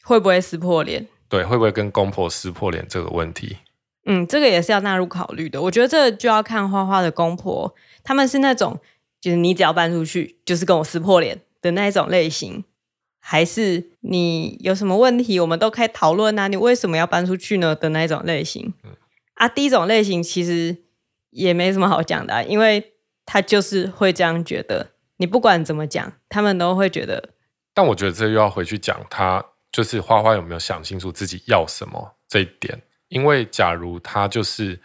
[0.03, 1.07] 会不会撕破脸？
[1.29, 3.57] 对，会不会跟公婆撕破脸这个问题？
[4.05, 5.61] 嗯，这个也是要纳入考虑的。
[5.61, 7.73] 我觉得这就要看花花的公婆，
[8.03, 8.79] 他们是那种
[9.19, 12.63] 就是你只要搬出去，就是跟我撕破脸的那一种类型。
[13.23, 16.47] 还是你有什么问题，我们都可以讨论啊。
[16.47, 17.75] 你为什么要搬出去呢？
[17.75, 18.89] 的那一种类型，嗯、
[19.35, 20.75] 啊，第一种类型其实
[21.29, 24.93] 也没什么好讲的、啊，因为他就是会这样觉得。
[25.17, 27.29] 你不管怎么讲，他们都会觉得。
[27.75, 32.81] 但我觉得这又要回去讲，他就是花花有没有想清楚自己要什么这一点。
[33.09, 34.79] 因为假如他就是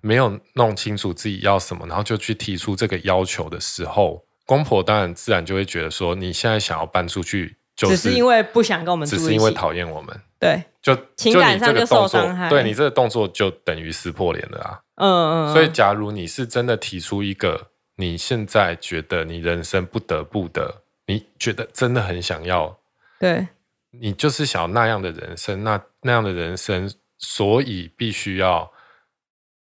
[0.00, 7.56] 没有弄清楚自己要什么，然后就去提出这个要求的时候，公婆当然自然就会觉得说，你现在想要搬出去。
[7.76, 14.80] 只是因为不想跟我们住，只是因为讨厌我们，对，就情感上就受伤害，对你这个动作就等于撕破脸了啊。
[14.96, 15.52] 嗯嗯。
[15.54, 22.76] 所以，假如你是真的提出一个你现在觉得你人生不得不的，你觉得真的很想要，
[23.18, 23.48] 对，
[23.92, 28.70] 你就是想要那样的人生，那那样的人生，所以必须要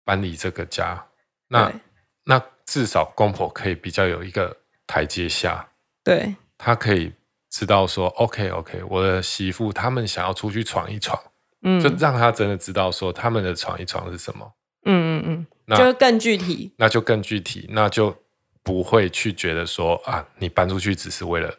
[0.07, 1.05] 搬离这个家。
[1.49, 1.71] 那
[2.23, 4.55] 那至少公婆可以比较有一个
[4.87, 5.67] 台阶下，
[6.03, 7.11] 对，他可以。
[7.49, 11.17] 知道说，OK OK，我的媳妇他们想要出去闯一闯，
[11.63, 14.51] 嗯，就让他真的知道说他们的闯一闯是什么，
[14.85, 18.15] 嗯嗯嗯，那就更具体，那就更具体，那就
[18.63, 21.51] 不会去觉得说啊，你搬出去只是为了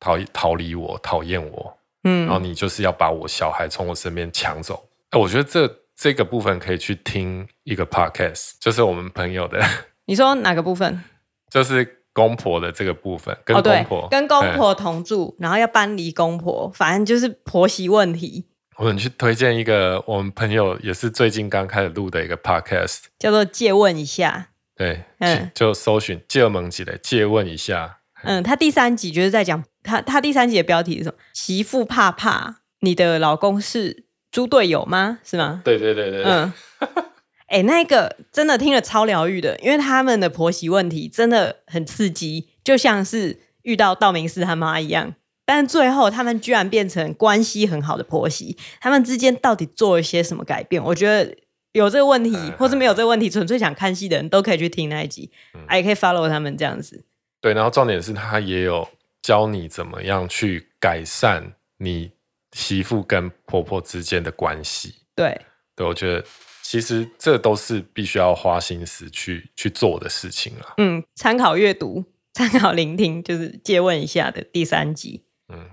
[0.00, 4.88] 逃逃离我，讨厌我，嗯，然后你就是要把我小孩从我身边抢走。
[5.10, 9.60] 哎，我觉得这这个部分可以去听一个 podcast，就是我们朋友的，
[10.06, 11.02] 你说哪个部分？
[11.50, 11.94] 就是。
[12.16, 18.46] 公婆的这个部分，跟公婆、哦、跟公婆同住，嗯、然后要搬离公婆，反正就是婆媳问题。
[18.78, 24.48] 我们去推荐一个我们朋友也是最近刚开始录的一个 podcast，叫做“借问一下”。
[24.74, 27.98] 对，嗯，就搜寻“借问几的借问一下”。
[28.24, 31.18] 嗯，他第三集就是在讲他他第三集的标题是什么？
[31.34, 34.05] 媳妇怕怕，你的老公是
[34.36, 35.18] 猪队友吗？
[35.24, 35.62] 是吗？
[35.64, 36.52] 对对对对，嗯。
[37.48, 45.14] 哎，那个真的听了超疗愈的，因为他们的婆媳问题真的很刺激，就像是遇到道明寺他妈一样。
[45.46, 50.84] 但最后他们居然变成关系很好的婆媳，他们之间到底做了些什么改变？
[50.84, 51.34] 我觉得
[51.72, 57.06] 有这个问题，或是没有这个问题，纯粹想看戏的人都可以去听那一集，嗯、也可以 follow 他们这样子。
[57.40, 58.86] 对，然后重点是他也有
[59.22, 62.10] 教你怎么样去改善你
[62.52, 64.94] 媳妇跟婆婆之间的关系。
[65.14, 65.40] 对，
[65.74, 66.24] 对，我觉得。
[66.68, 70.74] 其实这都是必须要花心思去去做的事情了。
[70.78, 75.22] 嗯，参考阅读，参考聆听，就是借问一下的第三集。
[75.48, 75.70] 嗯，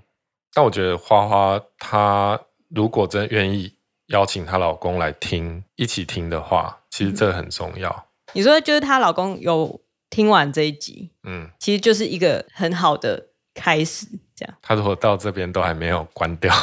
[0.54, 3.74] 但我觉得花花她如果真愿意
[4.10, 7.90] 邀请她老公来听，一起听的话，其实这很重要。
[7.90, 9.82] 嗯，你说就是她老公有
[10.12, 14.06] 听完这一集，嗯，其实就是一个很好的开始。
[14.44, 16.54] 这样，他如果到这边都还没有关掉，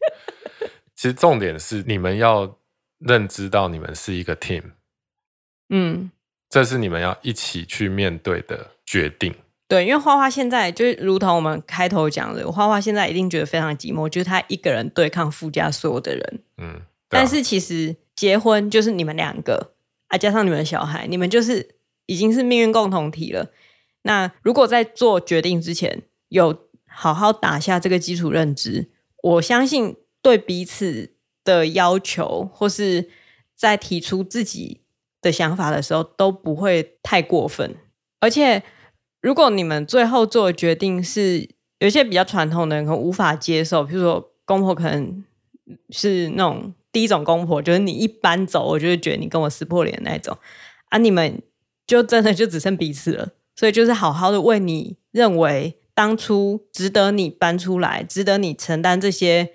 [0.94, 2.58] 其实重点是你们要。
[2.98, 4.62] 认知到你们是一个 team，
[5.68, 6.10] 嗯，
[6.48, 9.34] 这是你们要一起去面对的决定。
[9.68, 16.40] 对，因为花花现在就是如同我们开头讲的，花花现在一定觉得非常寂寞，就是他一个人对抗附加所有的人。
[16.56, 19.74] 嗯，啊、但是其实结婚就是你们两个
[20.08, 23.50] 啊，加上你们的小孩，你们就是已经是命运共同体了。
[24.04, 26.65] 那如果在做决定之前有
[26.96, 28.88] 好好打下这个基础认知，
[29.22, 31.12] 我相信对彼此。
[31.46, 33.08] 的要求，或是
[33.54, 34.80] 在提出自己
[35.22, 37.76] 的想法的时候，都不会太过分。
[38.18, 38.64] 而且，
[39.20, 45.24] 如果你们最后做的决定是有些比较传统的人可能无法接受，比如说公婆可能
[45.90, 50.36] 是那种第一种公婆，就是你一搬走，我就会觉得你跟我撕破脸的那种
[50.88, 51.40] 啊，你们
[51.86, 53.28] 就真的就只剩彼此了。
[53.54, 59.54] 所以，就是好好的为你认为当初值得你搬出来，值得你承担这些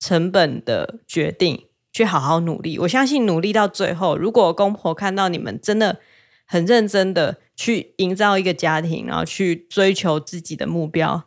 [0.00, 2.78] 成本的决定，去好好努力。
[2.78, 6.00] 我相信努力到最后，如果公婆看到你们真的
[6.46, 11.24] 很认真的去营造一个家庭，然后去追求自己的目标，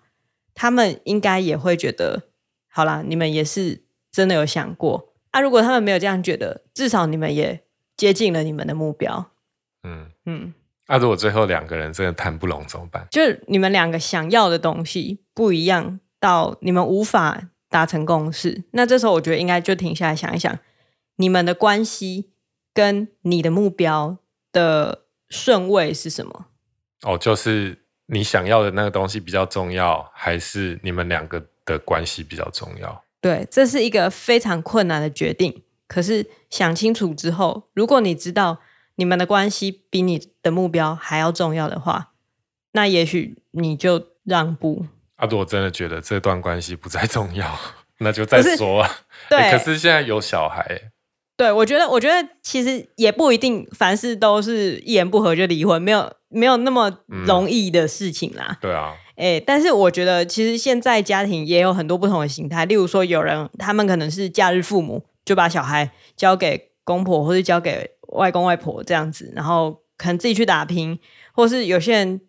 [0.55, 2.23] 他们应该也会觉得，
[2.67, 5.13] 好啦，你们也是真的有想过。
[5.29, 7.61] 啊，如果他们没有这样觉得，至少你们也
[7.95, 9.29] 接近了你们的目标。
[9.83, 10.55] 嗯嗯。
[10.91, 13.07] 那、啊、如果最后两个人真的谈不拢怎么办？
[13.11, 20.57] 就是你们两个想要的东西不一样，到你们无法达成共识，那这时候我觉得应该就停下来想一想，
[21.17, 22.31] 你们的关系
[22.73, 24.17] 跟你的目标
[24.51, 26.47] 的顺位是什么？
[27.03, 33.03] 哦，就是你想要的那个东西比较重要，还是你们两个的关系比较重要？
[33.21, 35.61] 对，这是一个非常困难的决定。
[35.87, 38.57] 可是想清楚之后，如果你知道。
[38.99, 42.11] 你们的关系比你的目标还要重要的话，
[42.73, 44.87] 那也许你就让步。
[45.15, 47.57] 啊，如果真的觉得这段关系不再重要，
[47.99, 48.85] 那就再说。
[49.29, 50.91] 对、欸，可是现在有小孩。
[51.37, 58.47] 对，我觉得，我觉得其实也不一定，凡事都是一言不合就离婚，没有没有那么容易的事情啦。
[58.49, 67.91] 嗯、对啊，哎、欸，但是我觉得其实现在家庭也有很多不同的形态，例如说有人他们可能是假日父母，就把小孩交给公婆或者交给。
[68.13, 70.99] 外公外婆这样子，然后可能自己去打拼，
[71.33, 72.21] 或是有些人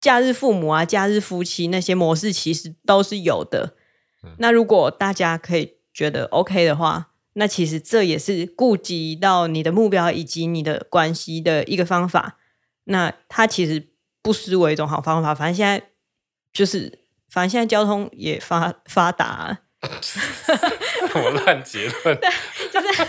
[0.00, 3.76] 假日父母啊、假日夫妻那些模式，其实都是有的。
[4.24, 4.34] 嗯。
[4.38, 12.38] 那如果大家可以觉得 OK 的话，那其实这也是顾及到你的目标以及你的关系的一个方法。
[12.84, 15.34] 那它其实不失为一种好方法。
[15.34, 15.90] 反正现在
[16.52, 19.60] 就是，反正现在交通也发发达啊。
[20.02, 22.18] 什么烂结论？
[22.18, 22.28] 对，
[22.72, 23.06] 就是。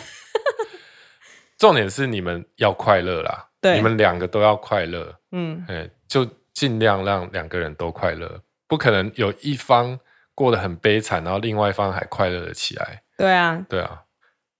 [1.64, 9.98] 重点是你们要快乐啦，对，你们两个都要快乐，嗯，哎，就尽量让两个人都快乐，不可能有一方
[10.36, 13.04] 过得很悲惨，然后另外一方还快乐了起来。
[13.18, 14.02] 对啊，对啊，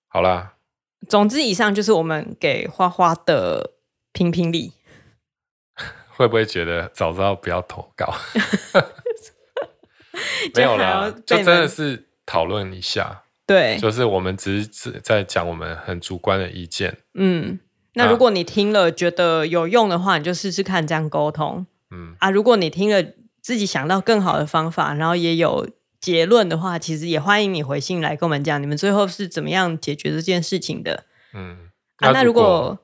[0.08, 0.54] 好啦，
[1.10, 3.72] 总之以上就是我们给花花的
[4.14, 4.72] 评评理，
[6.16, 8.14] 会不会觉得早知道不要投稿？
[10.56, 13.24] 没有啦，就真的是讨论一下。
[13.46, 16.98] 对，就是我们只是在讲我们很主观的意见。
[17.14, 17.60] 嗯，
[17.96, 21.66] 那如果你听了觉得有用的话，你就试试看这样沟通。
[21.92, 23.04] 嗯啊，如果你听了
[23.42, 31.04] 自己想到更好的方法，然后也有结论的话，其实也欢迎你回信来跟我们讲，你们最后是怎么样解决这件事情的。
[31.34, 32.80] 嗯，啊，那如果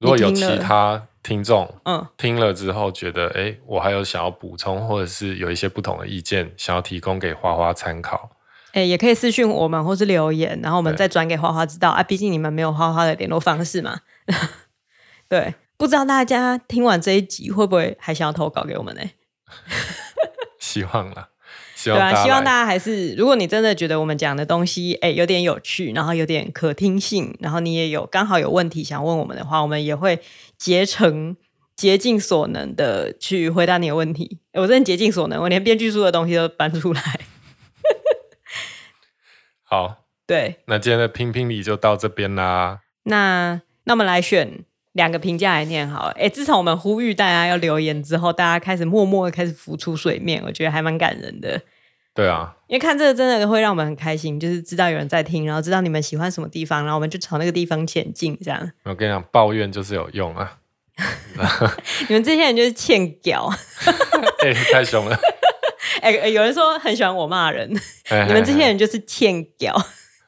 [0.00, 8.30] 如果有其他听众，嗯，听了之后觉得，哎，我还有想要补充，或者是有一些不同的意见，想要提供给花花参考。
[8.72, 12.02] 哎、欸，也可以私讯我们，或是留言，然后我们再转给花花知道啊。
[12.02, 14.00] 毕竟你们没有花花的联络方式嘛。
[15.28, 19.02] 对，不知道大家听完这一集会不会还想要投稿给我们呢？
[20.60, 21.30] 希望啦，
[21.74, 30.20] 希望对啊，希望大家还是，如果你真的觉得我们讲的东西哎、欸、有点有趣，然后有点可听性，然后你也有刚好有问题想问我们的话，我们也会
[30.56, 31.36] 竭诚
[31.74, 34.38] 竭尽所能的去回答你的问题。
[34.52, 37.20] 欸、我真的竭尽所能，我连编剧书的东西都搬出来。
[39.70, 42.80] 好，对，那今天的评评理就到这边啦。
[43.04, 46.12] 那那我们来选两个评价来念好了。
[46.18, 51.62] 哎，自从我们呼吁大家要留言之后，大家开始默默的开始浮出水面，我觉得还蛮感人的。
[52.12, 58.36] 对啊，因为看这个真的会让我们很开心，就是知道有人在听，然后知道你们喜欢什么地方，然后我们就朝那个地方前进。
[58.42, 60.58] 这样， 我跟你讲，抱怨就是有用啊。
[62.08, 63.48] 你们这些人就是欠屌，
[64.42, 65.16] 哎，太凶了。
[66.02, 67.70] 哎、欸，有人说很喜欢我骂人，
[68.26, 69.74] 你们这些人就是欠屌。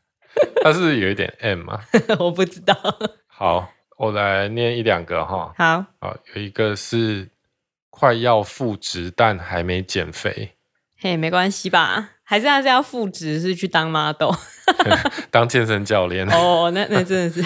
[0.62, 1.80] 他是有一点 M 吗？
[2.18, 2.74] 我不知道。
[3.26, 5.52] 好，我来念一两个哈。
[5.58, 7.28] 好，好，有一个是
[7.90, 10.52] 快要复职但还没减肥。
[10.98, 12.12] 嘿，没关系吧？
[12.22, 14.32] 还是还是要复职，是去当 model，
[15.30, 16.26] 当健身教练。
[16.28, 17.44] 哦，那那真的是。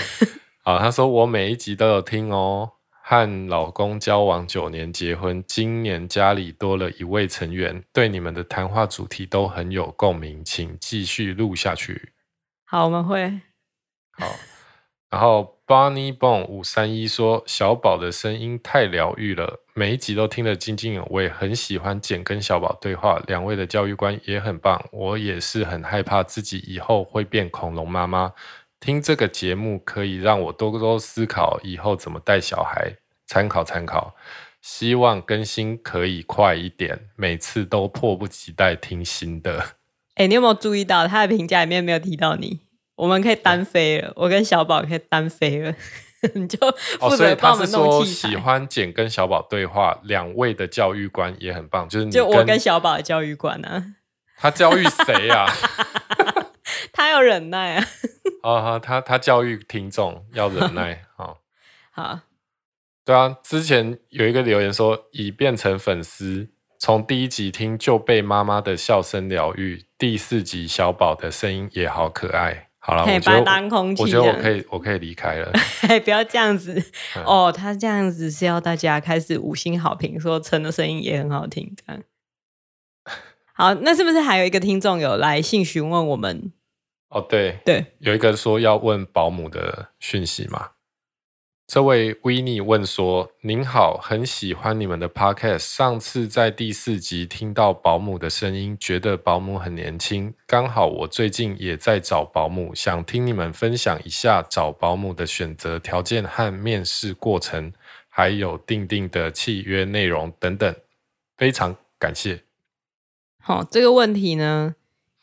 [0.62, 2.72] 好，他说我每一集都有听哦。
[3.08, 12.10] 和老公交往九年，结婚，今年家里多了一位成员，对你们的谈话主题都很有共鸣，请继续录下去。
[12.64, 13.42] 好，我们会。
[14.10, 14.26] 好，
[15.08, 28.32] 然后 Bonnie Bone 五三一说，小宝的声音太疗愈了，每一集都听得津津有味，很喜欢简跟小宝对话，两位的教育观也很棒，我也是很害怕自己以后会变恐龙妈妈。
[28.86, 32.94] 听这个节目可以让我多多思考以后怎么带小孩，
[33.26, 34.14] 参考参考。
[34.62, 39.58] 希望更新可以快一点，每次都迫不及待听新的。
[40.14, 42.60] 哎、欸，你有没有注意到他的评价里面没有提到你？
[42.94, 45.74] 我们可以单飞了，我跟小宝可以单飞了。
[46.34, 46.56] 你就
[47.00, 48.28] 负责帮我们弄器材。
[48.28, 53.84] 喜欢简跟小宝对话，两位的教育观也很棒，就是你就我跟小宝的教育观呢、啊？
[54.38, 55.52] 他教育谁呀、啊？
[56.92, 57.86] 他要忍耐啊！
[58.54, 61.02] 好好，他他教育听众要忍 耐。
[61.16, 61.38] 好，
[61.90, 62.20] 好，
[63.04, 72.68] 对啊，之前有一个留言说，已变成粉丝，从第一集听就被妈妈的笑声疗愈，第四集小宝的声音也好可爱。
[72.78, 73.40] 好了，我觉得
[73.98, 75.50] 我觉得我可以，我可以离开了。
[76.04, 76.72] 不要这样子、
[77.18, 82.00] 嗯、哦，他这样子是要大家开始五星好评，说陈的声音也很好听，这样。
[83.54, 86.52] 好，那是不是还有一个听众有来信询问我们？
[87.08, 90.70] 哦，对对，有一个说要问保姆的讯息嘛。
[91.68, 95.58] 这位维尼问说：“您好，很喜欢你们的 podcast。
[95.58, 100.32] 上次在第四集听到保姆的声音，觉得保姆很年轻。
[100.46, 107.72] 刚好我最近也在找保姆，想听你们分享一下找保姆的选择条件和面试过程，
[108.08, 110.72] 还有定定的契约内容等等。
[111.36, 112.44] 非常感谢。”
[113.42, 114.76] 好，这个问题呢，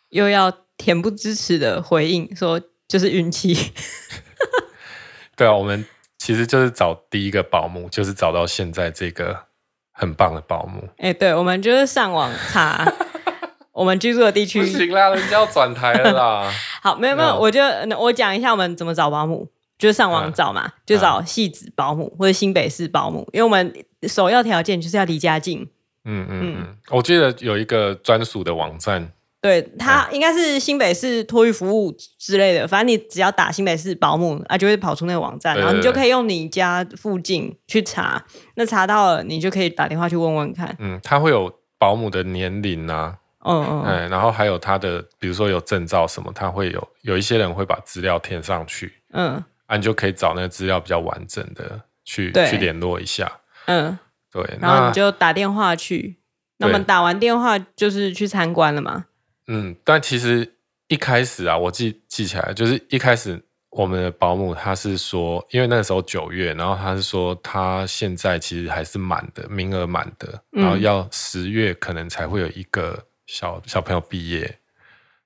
[0.09, 0.62] 又要。
[0.83, 2.59] 恬不知耻的回应说
[2.89, 3.53] ：“就是运气。
[5.37, 5.85] ”对啊，我们
[6.17, 9.45] 其实就是找第一个保姆，就是找到现在这个
[9.91, 10.89] 很棒的保姆。
[10.97, 12.85] 哎、欸，对，我们就是上网查
[13.71, 14.59] 我们居住的地区。
[14.59, 16.51] 不行啦，人家要转台了啦。
[16.83, 17.61] 好，没有没有，我就
[17.97, 19.47] 我讲一下我们怎么找保姆，
[19.79, 23.73] 就是上网找嘛，啊、就找汐止保姆或者新北市保姆，因为我们
[24.03, 25.67] 首要条件就是要离家近。
[26.05, 29.13] 嗯嗯嗯，我记得有一个专属的网站。
[29.43, 38.23] 对，他应该是新北市托育服务之类的，反正你只要打新北市保姆啊，就会跑出那个网站，然后你就可以用你家附近去查，
[38.55, 40.73] 那查到了你就可以打电话去问问看。
[40.79, 53.29] 嗯，他会有保姆的年龄啊，嗯嗯，嗯，然后还有他的，比如说有证照什么，他会有有一些人会把资料填上去，嗯，啊，你就可以找那个资料比较完整的去去联络一下，
[53.65, 53.99] 嗯，
[54.31, 56.15] 对，然后你就打电话去，
[56.59, 59.03] 那么打完电话就是去参观了嘛。
[59.47, 60.55] 嗯，但其实
[60.87, 63.41] 一开始啊，我记记起来，就是一开始
[63.71, 74.59] 我们的保姆她是说，因为那个时候九月，然后她是说她现在其实还是满的，名额满的，然后要十月可能才会有一个小小朋友毕业，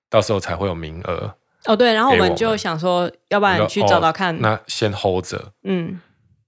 [0.10, 1.36] 到时候才会有名额。
[1.66, 6.00] 哦，对，然后我们就想说，要不然去找找看，哦，那先 hold 着，嗯，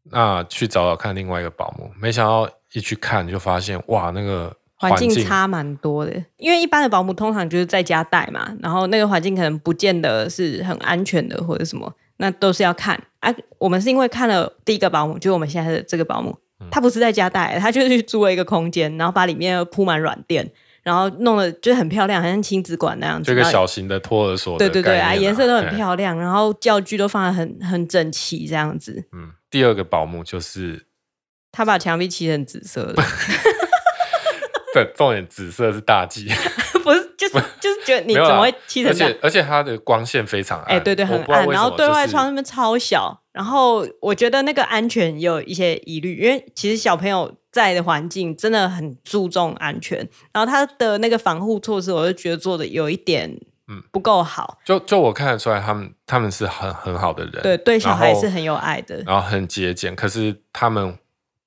[0.06, 4.56] 那去找找看另外一个保姆，没想到一去看就发现，哇，那个。
[4.80, 13.34] 环境差蛮多的，因为一般的保姆通常就是在家带嘛，然后那个环境可能不见得是很安全的或者什么，那都是要看啊。
[13.58, 16.34] 我们是因为看了第一个保姆，就是我们现在的这个保姆，
[16.72, 20.50] 她不是在家带，她就是去租了一个空间，然后把里面铺满软垫，
[20.82, 23.30] 然后弄得就很漂亮，好像亲子馆那样子。
[23.30, 29.04] 这个小型的托儿所，对对对啊，颜色都很漂亮，然后教具都放的很很整齐，这样子。
[29.12, 30.86] 嗯，第二个保姆就是
[31.52, 33.04] 他把墙壁漆成紫色的。
[34.74, 36.28] 对，重点紫色是大忌，
[36.84, 39.10] 不是，就是就是觉得你怎么会漆成这样？
[39.10, 41.48] 而且而且它的光线非常暗，哎、欸，对对，很暗。
[41.48, 49.98] 然后对外窗那边超小，然后我觉得那个安全也有一些疑虑，因为其实小朋友在的环境真的很注重安全，
[50.32, 53.30] 然后他的那个防护措施，我就觉得做的有一点
[53.68, 54.60] 嗯不够好。
[54.64, 60.98] 就就我看得出来，他们他们是很很好的人，对对，小孩是很有爱的，然后很节俭，可是他们。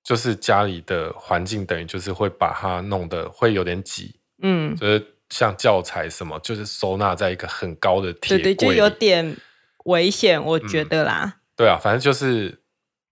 [0.04, 9.36] 就是家里的环境等于就是会把它弄得会有点挤，嗯，就是像教材什么，就是收纳在一个很高的铁柜，对对，就有点
[9.84, 11.32] 危险，我觉得啦、嗯。
[11.56, 12.60] 对啊，反正就是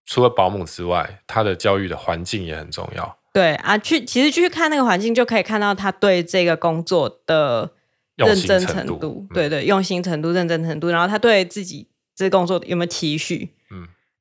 [0.05, 3.19] 除了保姆之外，他的教育的环境也很重要。
[3.33, 7.71] 对啊，去其实去看那个环境，就可以看到他对这个工作的
[8.17, 13.60] 认真程度，程度对对，用心程度、认真程度，然后他对自己这工作有没有期许，嗯。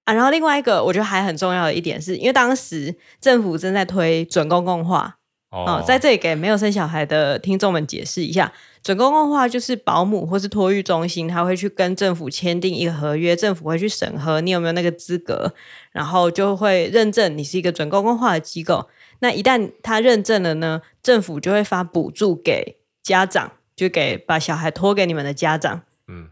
[0.10, 5.18] 啊、然后另外一个我觉得还很重要的一点是，因为当时政府正在推准公共化
[5.52, 8.52] 哦、呃，在这里给没有生小孩的听众们解释一下，
[8.82, 15.54] 准公共化就是保姆或是托育中心，他会去跟政府签订一个合约，政府会去审核你有没有那个资格，
[15.92, 18.90] 然后就会认证你是一个准公共化的机构。
[19.20, 26.30] 那一旦他认证了呢，政府就会发补助给家长，就给把小孩托给你们的家长，嗯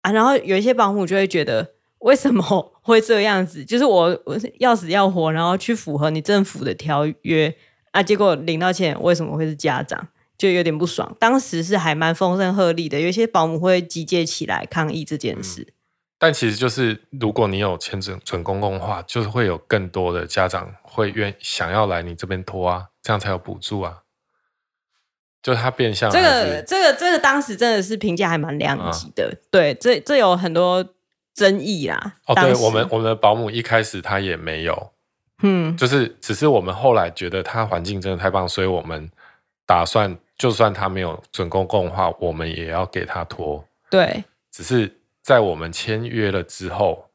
[0.00, 1.74] 啊，然后有一些保姆就会觉得。
[2.02, 3.64] 为什么会这样子？
[3.64, 7.54] 就是我 我要死要活，然后去符合你政府的条约
[7.92, 10.08] 啊，结果领到钱为什么会是家长？
[10.36, 11.16] 就有点不爽。
[11.20, 15.62] 当时是还蛮风声鹤唳的，有一些保姆会集结起来抗议这件事。
[15.62, 15.72] 嗯、
[16.18, 23.98] 但其实就是如果你有签准准公共化，就是会有更多的家长会愿想要来你这边拖啊，这样才有补助啊。
[25.40, 29.28] 就他变相这个这个这个当时真的是评价还蛮两极的。
[29.28, 30.84] 啊、对，这这有很多。
[31.34, 32.14] 争议啦。
[32.26, 34.92] 哦，对我们我们的保姆一开始他也没有，
[35.42, 39.10] 嗯，就是只是我们后来觉得他环境真的太棒，所以我们
[39.66, 43.64] 打算就算他没有准公共化，我们也要给他拖。
[43.90, 47.08] 对，只是在我们签约了之后。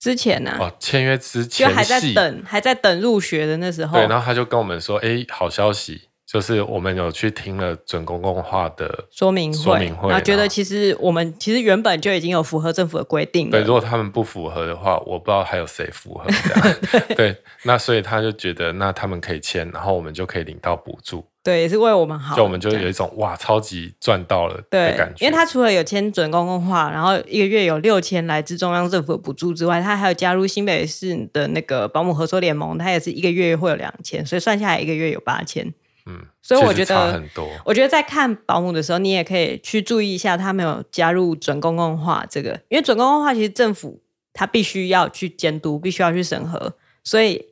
[0.00, 0.58] 之前呢、啊？
[0.60, 3.98] 哦，签约之前就还在等，还在等入学的那时候。
[3.98, 13.48] 对，然后他就跟我们说：“哎，好消息，就是我们有去听了准公共化的说明会，说明会，然后觉得其实我们其实原本就已经有符合政府的规定。
[13.48, 16.76] 对，如果他们不符合的话，我不知道还有谁符合这样。
[17.08, 22.36] 对， 对，那所以他就觉得，那他们可以签，然后我们就可以领到补助。”对，也是为我们好。
[22.36, 25.24] 就我们就有一种哇，超级赚到了的感觉。
[25.24, 35.72] 因为他除了有签准公共化，然后一个月有六千来自中央政府的补助之外，他还有加入新北市的那个保姆合作联盟，他也是一个月会有两千，所以算下来一个月有八千。
[36.08, 37.46] 嗯，所以我觉得很多。
[37.64, 44.00] 我觉得在看保姆的时候，你也可以去注意一下他没有加入准公共化这个，因为准公共化其实政府
[44.32, 47.44] 他必须要去监督，必须要去审核，所以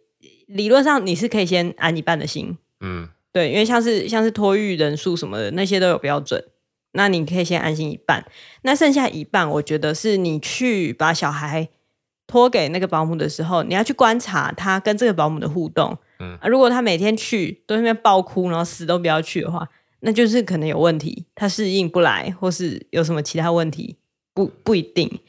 [0.46, 2.56] 理论上你是可以先安一半的心。
[2.80, 3.08] 嗯。
[3.32, 6.42] 对，因为像是像是托育人数什么的那些都有标准，
[6.92, 8.24] 那你可以先安心一半，
[8.62, 11.68] 那剩下一半，我觉得是你去把小孩
[12.26, 15.98] 托给那个保姆的时候，你要去观察他跟这个保姆的互动。
[16.18, 19.68] 嗯，如果他每天去都在那边爆哭，然后死都不要去的话，
[20.00, 23.96] 那就是可能有问题，他适应不来，或是有什么其他问题，
[24.34, 25.20] 不不一定。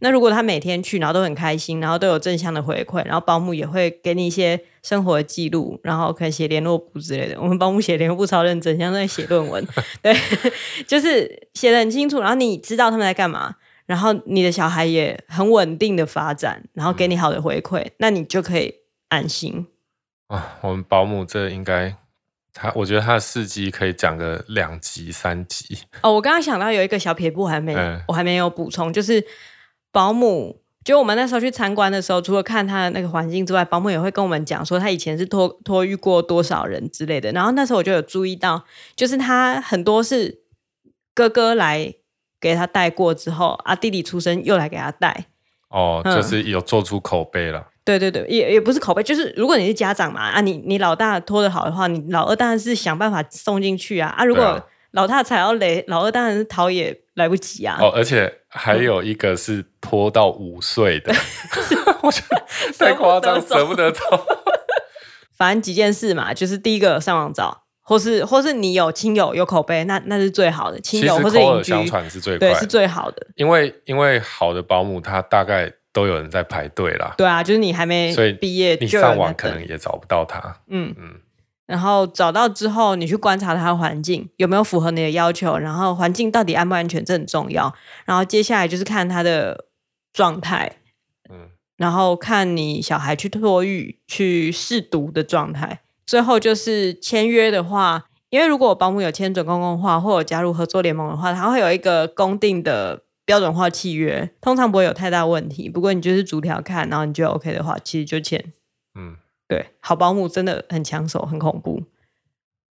[0.00, 7.40] 那如果他每天去，然后都很开心，然后都有正向的回馈，然后保姆也会给你一些生活的记录，然后可以写联络簿之类的。
[7.40, 9.66] 我们保姆写联络簿超认真，像在写论文，
[10.02, 10.14] 对，
[10.86, 12.20] 就是写的很清楚。
[12.20, 13.54] 然后你知道他们在干嘛，
[13.86, 18.74] 然后你的小孩也很稳定的发展，然后给你好的回馈，嗯、那你就可以
[19.08, 19.66] 安心。
[20.28, 21.94] 啊，我们保姆这应该
[22.52, 25.78] 他，我觉得他的事迹可以讲个两集三集。
[26.02, 29.26] 哦，我刚刚想到有一个小撇步还没，嗯、我还没有补充，就是。
[29.92, 37.32] 保姆，就我们那时候去参观的时候，除了看他的那个环境之外，保姆也会跟我们讲说他以前是托托育过多少人之类的。
[37.32, 38.62] 然后那时候我就有注意到，
[38.94, 40.42] 就是他很多是
[41.14, 41.94] 哥哥来
[42.38, 45.28] 给他带过之后，啊弟弟出生又来给他带。
[45.70, 47.68] 哦，就是有做出口碑了。
[47.86, 54.12] 对对对，也也不是口碑，就是如果你是家长嘛，啊你你老大拖得好的话，你老二当然是想办法送进去啊。
[54.18, 57.78] 啊如果老大踩到雷，老二当然是逃也来不及啊。
[57.80, 58.40] 哦，而且。
[58.58, 61.12] 还有一个是拖到五岁的，
[62.00, 62.42] 我觉得
[62.78, 64.00] 太夸张，舍不得走。
[65.36, 70.80] 反正几件事嘛，就是第一个上网找，或是或是你有亲友有口碑，那那是最好的。
[70.80, 73.26] 亲友或是邻居，相传是最对，是最好的。
[73.34, 77.14] 因为因为好的保姆，他大概都有人在排队啦。
[77.16, 80.58] 对啊，就是你还没毕业，你上网可能也找不到他。
[80.68, 81.14] 嗯嗯。
[81.66, 87.74] 然后找到之后，你去观察他的环境有没有符合你的要求，然后环境到底安不安全，这很重要。
[88.04, 89.64] 然后接下来就是看他的
[90.12, 90.70] 状态，
[91.30, 95.80] 嗯，然后看你小孩去托育、去试读的状态。
[96.04, 105.68] 最后就是签约的话，因为如果保姆有签准公共化或者加入合作联盟的话，它会有一个公定的标准化契约，通常不会有太大问题。
[105.68, 108.52] 不过你就是逐条看，然后你觉得 OK 的话，其实就签，
[108.94, 109.18] 嗯。
[109.48, 111.84] 对，好保姆真的很抢手，很恐怖。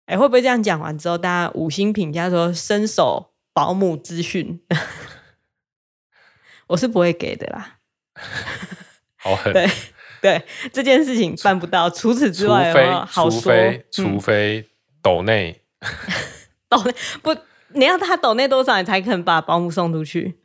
[0.07, 4.61] 哎，会不会这样讲完之后，大家五星评价说伸手保姆资讯？
[6.66, 7.78] 我是不会给的啦。
[9.16, 9.52] 好 狠。
[9.52, 9.70] 对
[10.20, 10.42] 对，
[10.72, 11.88] 这件事情办不到。
[11.88, 14.68] 除此之外，除非好说除非除非
[15.00, 15.62] 抖内
[16.68, 16.92] 抖内
[17.22, 17.36] 不，
[17.68, 20.40] 你要他抖内多少，你才肯把保姆送出去？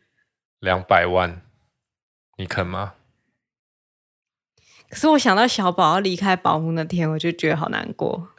[0.59, 1.41] 两百万，
[2.37, 2.93] 你肯吗？
[4.89, 8.29] 可是我想到小宝要离开保姆那天，我就觉得好难过，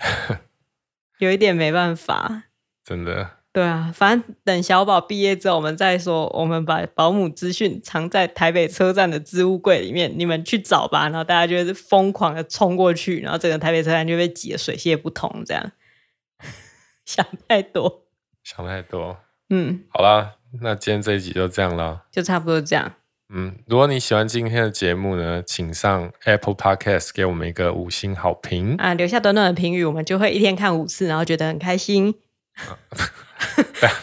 [1.19, 2.45] 有一点没办法。
[2.83, 3.39] 真的？
[3.53, 6.29] 对啊，反正等小宝毕业之后，我们再说。
[6.29, 11.09] 我们把保姆资讯藏在台北车站的置物柜里面，你们去找吧。
[11.09, 15.43] 然后大家就是疯狂的冲过去，然后整个台北车站就被挤得水泄不通。
[15.45, 15.73] 这样
[17.05, 18.07] 想太多，
[18.45, 19.19] 想太多。
[19.49, 22.93] 嗯，好啦，那今天这一集就这样了，就差不多这样。
[23.33, 32.15] 嗯，如果你喜欢今天的节目呢，请上 Apple Podcast 给我们一个五星好评啊，留下短短的评语，我们就会一天看五次，然后觉得很开心。
[32.57, 32.75] 啊、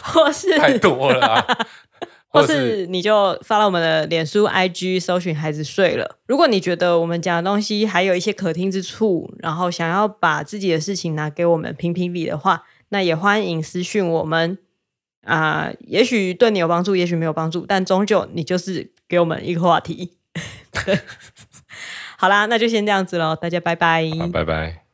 [0.02, 1.58] 或是 太多了、啊，
[2.28, 6.16] 或是你就发到我们的脸书 IG 搜寻孩子睡了。
[6.26, 14.56] 如果你觉得我们讲的东西还有一些可听之处，然后想要把自己的事情拿给我们评评理的话，那也欢迎私讯我们
[15.28, 18.92] 啊、也许对你有帮助，也许没有帮助，但终究你就是。
[19.08, 20.18] 给我们一个话题，
[22.18, 24.87] 好啦，那就先这样子喽，大家拜拜，拜拜。